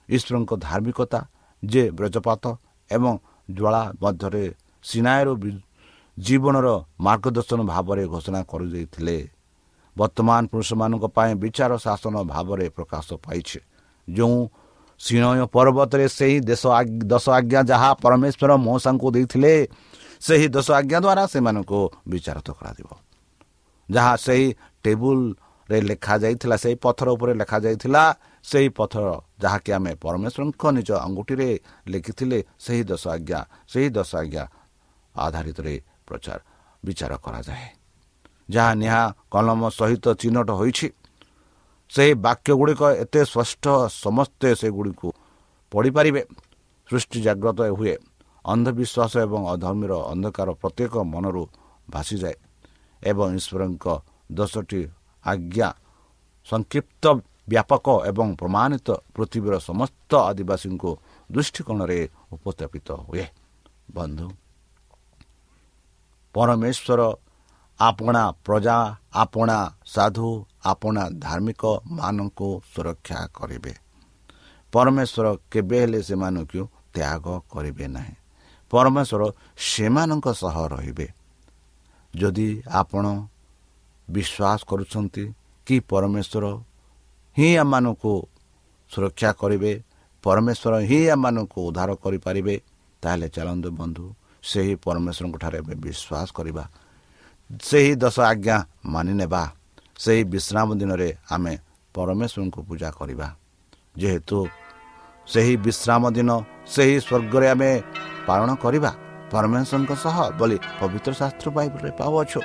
ଈଶ୍ୱରଙ୍କ 0.09 0.51
ଧାର୍ମିକତା 0.67 1.19
ଯେ 1.63 1.83
ବ୍ରଜପାତ 1.97 2.43
ଏବଂ 2.91 3.13
ଜ୍ୱାଳା 3.49 3.83
ମଧ୍ୟରେ 4.01 4.45
ସିନାଏର 4.83 5.29
ଜୀବନର 6.17 6.67
ମାର୍ଗଦର୍ଶନ 6.99 7.59
ଭାବରେ 7.73 8.03
ଘୋଷଣା 8.13 8.41
କରିଦେଇଥିଲେ 8.51 9.17
ବର୍ତ୍ତମାନ 9.95 10.41
ପୁରୁଷମାନଙ୍କ 10.51 11.05
ପାଇଁ 11.15 11.31
ବିଚାର 11.43 11.71
ଶାସନ 11.85 12.15
ଭାବରେ 12.33 12.65
ପ୍ରକାଶ 12.77 13.07
ପାଇଛି। 13.25 13.59
ଯେଉଁ 14.07 14.39
ସିନୟ 14.99 15.45
ପର୍ବତରେ 15.55 16.05
ସେହି 16.17 16.37
ଦେଶ 16.49 16.63
ଦଶ 17.11 17.25
ଆଜ୍ଞା 17.29 17.61
ଯାହା 17.71 17.89
ପରମେଶ୍ୱର 18.03 18.51
ମଉସାଙ୍କୁ 18.65 19.07
ଦେଇଥିଲେ 19.15 19.53
ସେହି 20.21 20.47
ଦଶ 20.55 20.67
ଆଜ୍ଞା 20.79 20.99
ଦ୍ୱାରା 21.03 21.23
ସେମାନଙ୍କୁ 21.33 21.79
ବିଚାରିତ 22.11 22.47
କରାଯିବ। 22.59 22.89
ଯାହା 23.89 24.13
ସେହି 24.25 24.47
ଟେବୁଲରେ 25.69 25.87
ଲେଖାଯାଇଥିଲା 25.89 26.55
ସେହି 26.63 26.75
ପଥର 26.83 27.07
ଉପରେ 27.15 27.33
ଲେଖାଯାଇଥିଲା 27.41 28.03
ସେହି 28.45 28.69
ପଥର 28.77 29.05
ଯାହାକି 29.43 29.69
ଆମେ 29.77 29.91
ପରମେଶ୍ୱରଙ୍କ 30.03 30.63
ନିଜ 30.77 30.89
ଅଙ୍ଗୁଠିରେ 31.05 31.49
ଲେଖିଥିଲେ 31.93 32.39
ସେହି 32.59 32.83
ଦଶ 32.89 33.03
ଆଜ୍ଞା 33.15 33.39
ସେହି 33.71 33.89
ଦଶ 33.97 34.11
ଆଜ୍ଞା 34.21 34.43
ଆଧାରିତରେ 35.15 35.75
ପ୍ରଚାର 36.07 36.39
ବିଚାର 36.85 37.13
କରାଯାଏ। 37.25 37.67
ଯାହା 38.49 38.73
ନିହା 38.81 39.01
କଲମ 39.33 39.61
ସହିତ 39.69 40.05
ଚିହ୍ନଟ 40.21 40.49
ହୋଇଛି 40.59 40.87
ସେହି 41.91 42.13
ବାକ୍ୟ 42.25 42.51
ଗୁଡ଼ିକ 42.59 42.81
ଏତେ 43.03 43.21
ସ୍ପଷ୍ଟ 43.31 43.65
ସମସ୍ତେ 44.05 44.49
ସେଗୁଡ଼ିକୁ 44.61 45.07
ପଢ଼ିପାରିବେ। 45.71 46.21
ସୃଷ୍ଟି 46.89 47.19
ଜାଗ୍ରତ 47.21 47.59
ହୁଏ 47.77 47.93
ଅନ୍ଧବିଶ୍ୱାସ 48.45 49.13
ଏବଂ 49.25 49.41
ଅଧର୍ମୀର 49.53 49.93
ଅନ୍ଧକାର 50.11 50.49
ପ୍ରତ୍ୟେକ 50.61 50.93
ମନରୁ 51.13 51.43
ଭାସିଯାଏ 51.89 52.35
ଏବଂ 53.01 53.27
ଈଶ୍ୱରଙ୍କ 53.39 53.85
ଦଶଟି 54.31 54.81
ଆଜ୍ଞା। 55.25 55.69
ସଂକ୍ଷିପ୍ତ 56.49 57.03
ବ୍ୟାପକ 57.49 57.87
ଏବଂ 58.05 58.35
ପ୍ରମାଣିତ 58.35 58.87
ପୃଥିବୀର 59.15 59.59
ସମସ୍ତ 59.59 60.11
ଆଦିବାସୀଙ୍କୁ 60.15 60.91
ଦୃଷ୍ଟିକୋଣରେ 61.31 62.09
ଉପସ୍ଥାପିତ 62.31 62.87
ହୁଏ। 62.91 63.25
ବନ୍ଧୁ 63.91 64.27
ପରମେଶ୍ୱର 66.33 67.01
ଆପଣା 67.79 68.31
ପ୍ରଜା 68.45 68.77
ଆପଣା 69.13 69.57
ସାଧୁ 69.85 70.45
ଆପଣା 70.65 71.09
ଧାର୍ମିକମାନଙ୍କୁ 71.19 72.61
ସୁରକ୍ଷା 72.75 73.27
କରିବେ। 73.33 73.73
ପରମେଶ୍ୱର 74.71 75.37
କେବେ 75.51 75.77
ହେଲେ 75.81 76.01
ସେମାନଙ୍କୁ 76.03 76.61
ତ୍ୟାଗ 76.93 77.25
କରିବେ 77.51 77.87
ନାହିଁ। 77.87 78.15
ପରମେଶ୍ୱର 78.69 79.21
ସେମାନଙ୍କ 79.57 80.27
ସହ 80.33 80.55
ରହିବେ। 80.67 81.07
ଯଦି 82.15 82.63
ଆପଣ 82.71 83.05
ବିଶ୍ୱାସ 84.15 84.59
କରୁଛନ୍ତି 84.69 85.23
କି 85.67 85.75
ପରମେଶ୍ୱର 85.91 86.45
ହିଁ 87.37 87.49
ଆମମାନଙ୍କୁ 87.63 88.13
ସୁରକ୍ଷା 88.91 89.31
କରିବେ 89.41 89.71
ପରମେଶ୍ୱର 90.23 90.73
ହିଁ 90.89 90.99
ଆମମାନଙ୍କୁ 91.15 91.59
ଉଦ୍ଧାର 91.69 91.89
କରିପାରିବେ 92.03 92.55
ତାହେଲେ 93.03 93.27
ଚାଲନ୍ତୁ 93.35 93.69
ବନ୍ଧୁ 93.79 94.05
ସେହି 94.43 94.73
ପରମେଶ୍ୱରଙ୍କଠାରେ 94.85 95.57
ଆମେ 95.61 95.75
ବିଶ୍ୱାସ 95.85 96.27
କରିବା। 96.37 96.63
ସେହି 97.69 97.93
ଦଶ 98.03 98.17
ଆଜ୍ଞା 98.31 98.57
ମାନି 98.93 99.13
ନେବା 99.21 99.43
ସେହି 100.03 100.23
ବିଶ୍ରାମ 100.33 100.67
ଦିନରେ 100.79 101.09
ଆମେ 101.35 101.53
ପରମେଶ୍ୱରଙ୍କୁ 101.95 102.59
ପୂଜା 102.69 102.89
କରିବା। 102.99 103.27
ଯେହେତୁ 104.01 104.37
ସେହି 105.27 105.53
ବିଶ୍ରାମ 105.65 106.03
ଦିନ 106.17 106.29
ସେହି 106.73 106.95
ସ୍ୱର୍ଗରେ 107.05 107.47
ଆମେ 107.53 107.71
ପାଳନ 108.27 108.49
କରିବା 108.63 108.91
ପରମେଶ୍ୱରଙ୍କ 109.31 109.91
ସହ 110.03 110.17
ବୋଲି 110.39 110.57
ପବିତ୍ର 110.79 111.11
ଶାସ୍ତ୍ର 111.19 111.47
ବାଇବଲରେ 111.57 111.91
ପାଉଅଛୁ। 111.99 112.39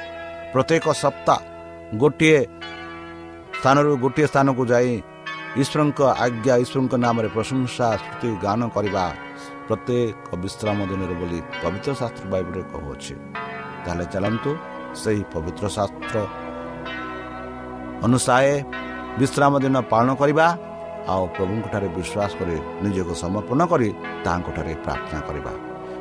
ପ୍ରତ୍ୟେକ 0.53 0.87
ସପ୍ତାହ 1.05 1.38
ଗୋଟିଏ 2.02 2.38
ସ୍ଥାନରୁ 3.59 3.90
ଗୋଟିଏ 4.04 4.26
ସ୍ଥାନକୁ 4.33 4.62
ଯାଇ 4.72 4.90
ଈଶ୍ୱରଙ୍କ 5.62 6.00
ଆଜ୍ଞା 6.24 6.54
ଈଶ୍ୱରଙ୍କ 6.64 6.94
ନାମରେ 7.04 7.28
ପ୍ରଶଂସା 7.37 7.87
ସ୍ମୃତି 8.02 8.28
ଗାନ 8.44 8.61
କରିବା 8.76 9.04
ପ୍ରତ୍ୟେକ 9.68 10.26
ବିଶ୍ରାମ 10.44 10.78
ଦିନରେ 10.90 11.14
ବୋଲି 11.20 11.38
ପବିତ୍ର 11.62 11.90
ଶାସ୍ତ୍ର 12.00 12.24
ବାଇବଲରେ 12.33 12.62
କହୁଅଛି 12.72 13.14
ତାହେଲେ 13.85 14.04
ଚାଲନ୍ତୁ 14.14 14.50
ସେହି 15.02 15.22
ପବିତ୍ର 15.35 15.64
ଶାସ୍ତ୍ର 15.76 16.16
ଅନୁସାରେ 18.07 18.52
ବିଶ୍ରାମ 19.20 19.52
ଦିନ 19.64 19.76
ପାଳନ 19.92 20.09
କରିବା 20.20 20.46
ଆଉ 21.12 21.24
ପ୍ରଭୁଙ୍କଠାରେ 21.37 21.88
ବିଶ୍ୱାସ 21.98 22.30
କରି 22.38 22.57
ନିଜକୁ 22.85 23.14
ସମର୍ପଣ 23.24 23.61
କରି 23.72 23.88
ତାହାଙ୍କଠାରେ 24.24 24.72
ପ୍ରାର୍ଥନା 24.85 25.20
କରିବା। 25.28 25.52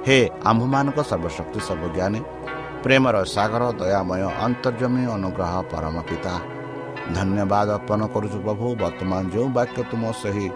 ହେ 0.07 0.17
ଆମ୍ଭମାନଙ୍କ 0.49 0.99
ସର୍ବଶକ୍ତି 1.09 1.59
ସର୍ବଜ୍ଞାନୀ 1.67 2.21
ପ୍ରେମର 2.83 3.15
ସାଗର 3.35 3.63
ଦୟାମୟ 3.79 4.23
ଅନ୍ତର୍ଜମୀ 4.45 5.03
ଅନୁଗ୍ରହ 5.15 5.53
ପରମ 5.71 5.95
ପିତା। 6.09 6.33
ଧନ୍ୟବାଦ 7.17 7.67
ଅର୍ପଣ 7.77 8.01
କରୁଛୁ 8.13 8.37
ପ୍ରଭୁ 8.45 8.65
ବର୍ତ୍ତମାନ 8.83 9.21
ଯେଉଁ 9.33 9.47
ବାକ୍ୟ 9.57 9.79
ତୁମ 9.91 10.03
ସେହି 10.21 10.47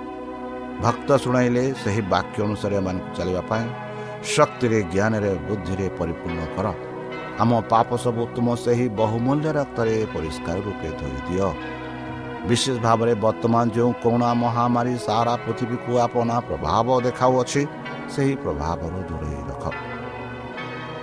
ଭକ୍ତ 0.83 1.09
ଶୁଣାଇଲେ 1.23 1.63
ସେହି 1.83 2.01
ବାକ୍ୟ 2.13 2.37
ଅନୁସାରେ 2.47 2.75
ଏମାନଙ୍କୁ 2.81 3.09
ଚାଲିବା 3.17 3.41
ପାଇଁ 3.49 3.65
ଶକ୍ତିରେ 4.33 4.79
ଜ୍ଞାନରେ 4.93 5.31
ବୁଦ୍ଧିରେ 5.47 5.87
ପରିପୂର୍ଣ୍ଣ 5.99 6.41
କର। 6.55 6.67
ଆମ 7.41 7.51
ପାପ 7.71 7.89
ସବୁ 8.03 8.21
ତୁମ 8.35 8.47
ସେହି 8.65 8.85
ବହୁମୂଲ୍ୟ 9.01 9.49
ରକ୍ତରେ 9.59 9.95
ପରିଷ୍କାର 10.13 10.57
ରୂପେ 10.67 10.89
ଧୋଇ 10.99 11.19
ଦିଅ 11.27 11.47
ବିଶେଷ 12.47 12.77
ଭାବରେ 12.87 13.13
ବର୍ତ୍ତମାନ 13.25 13.65
ଯେଉଁ 13.75 13.91
କରୁଣା 14.03 14.29
ମହାମାରୀ 14.43 14.95
ସାରା 15.07 15.33
ପୃଥିବୀକୁ 15.45 15.91
ଆପଣା 16.05 16.35
ପ୍ରଭାବ 16.47 16.87
ଦେଖାଉଅଛି 17.05 17.61
ସେହି 18.13 18.35
ପ୍ରଭାବରୁ 18.43 18.99
ଦୂରେଇ 19.09 19.41
ରଖ। 19.49 19.65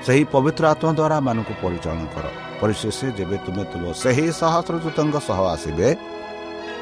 ସେହି 0.04 0.24
ପବିତ୍ର 0.34 0.64
ଆତ୍ମା 0.72 0.90
ଦ୍ୱାରା 0.98 1.16
ମାନଙ୍କୁ 1.26 1.54
ପରିଚାଳନା 1.62 2.06
କର। 2.14 2.26
ପରିଶେଷରେ 2.60 3.10
ଯେବେ 3.18 3.36
ତୁମେ 3.44 3.62
ତୁମ 3.72 3.84
ସେହି 4.02 4.26
ସହସ୍ରଦୂତଙ୍କ 4.40 5.16
ସହ 5.28 5.38
ଆସିବେ 5.54 5.88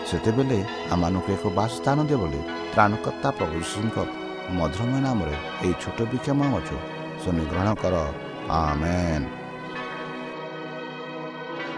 ସେତେବେଳେ 0.08 0.58
ଆମମାନଙ୍କୁ 0.94 1.30
ଏକ 1.36 1.44
ବାସସ୍ଥାନ 1.58 1.98
ଦିଅ 2.08 2.18
ବୋଲି 2.22 2.40
ତ୍ରାଣକର୍ତ୍ତା 2.72 3.28
ପ୍ରଭୁ 3.38 3.56
ଶିଶୁଙ୍କ 3.62 3.96
ମଧୁରମୟ 4.58 4.98
ନାମରେ 5.06 5.36
ଏହି 5.64 5.74
ଛୋଟ 5.82 5.98
ବିକ୍ଷମ 6.12 6.38
ଅଛୁ। 6.58 6.76
ଶୁଣିଗ୍ରହଣ 7.22 7.68
କର। 7.82 7.94
ଆମେନ୍। 8.62 9.26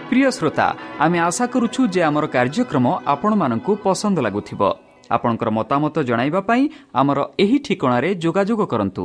ପ୍ରିୟ 0.08 0.28
ଶ୍ରୋତା 0.36 0.66
ଆମେ 1.04 1.18
ଆଶା 1.28 1.44
କରୁଛୁ 1.52 1.80
ଯେ 1.94 2.00
ଆମର 2.08 2.24
କାର୍ଯ୍ୟକ୍ରମ 2.34 2.86
ଆପଣମାନଙ୍କୁ 3.12 3.72
ପସନ୍ଦ 3.84 4.16
ଲାଗୁଥିବ। 4.26 4.60
ଆପଣଙ୍କର 5.10 5.48
ମତାମତ 5.58 5.96
ଜଣାଇବା 6.08 6.40
ପାଇଁ 6.48 6.62
ଆମର 7.00 7.18
ଏହି 7.44 7.58
ଠିକଣାରେ 7.66 8.08
ଯୋଗାଯୋଗ 8.24 8.60
କରନ୍ତୁ। 8.72 9.04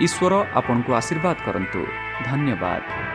ईश्वर 0.00 0.32
आपणको 0.32 0.92
आशीर्वाद 0.92 1.36
करन्तु 1.46 1.84
धन्यवाद 2.24 3.11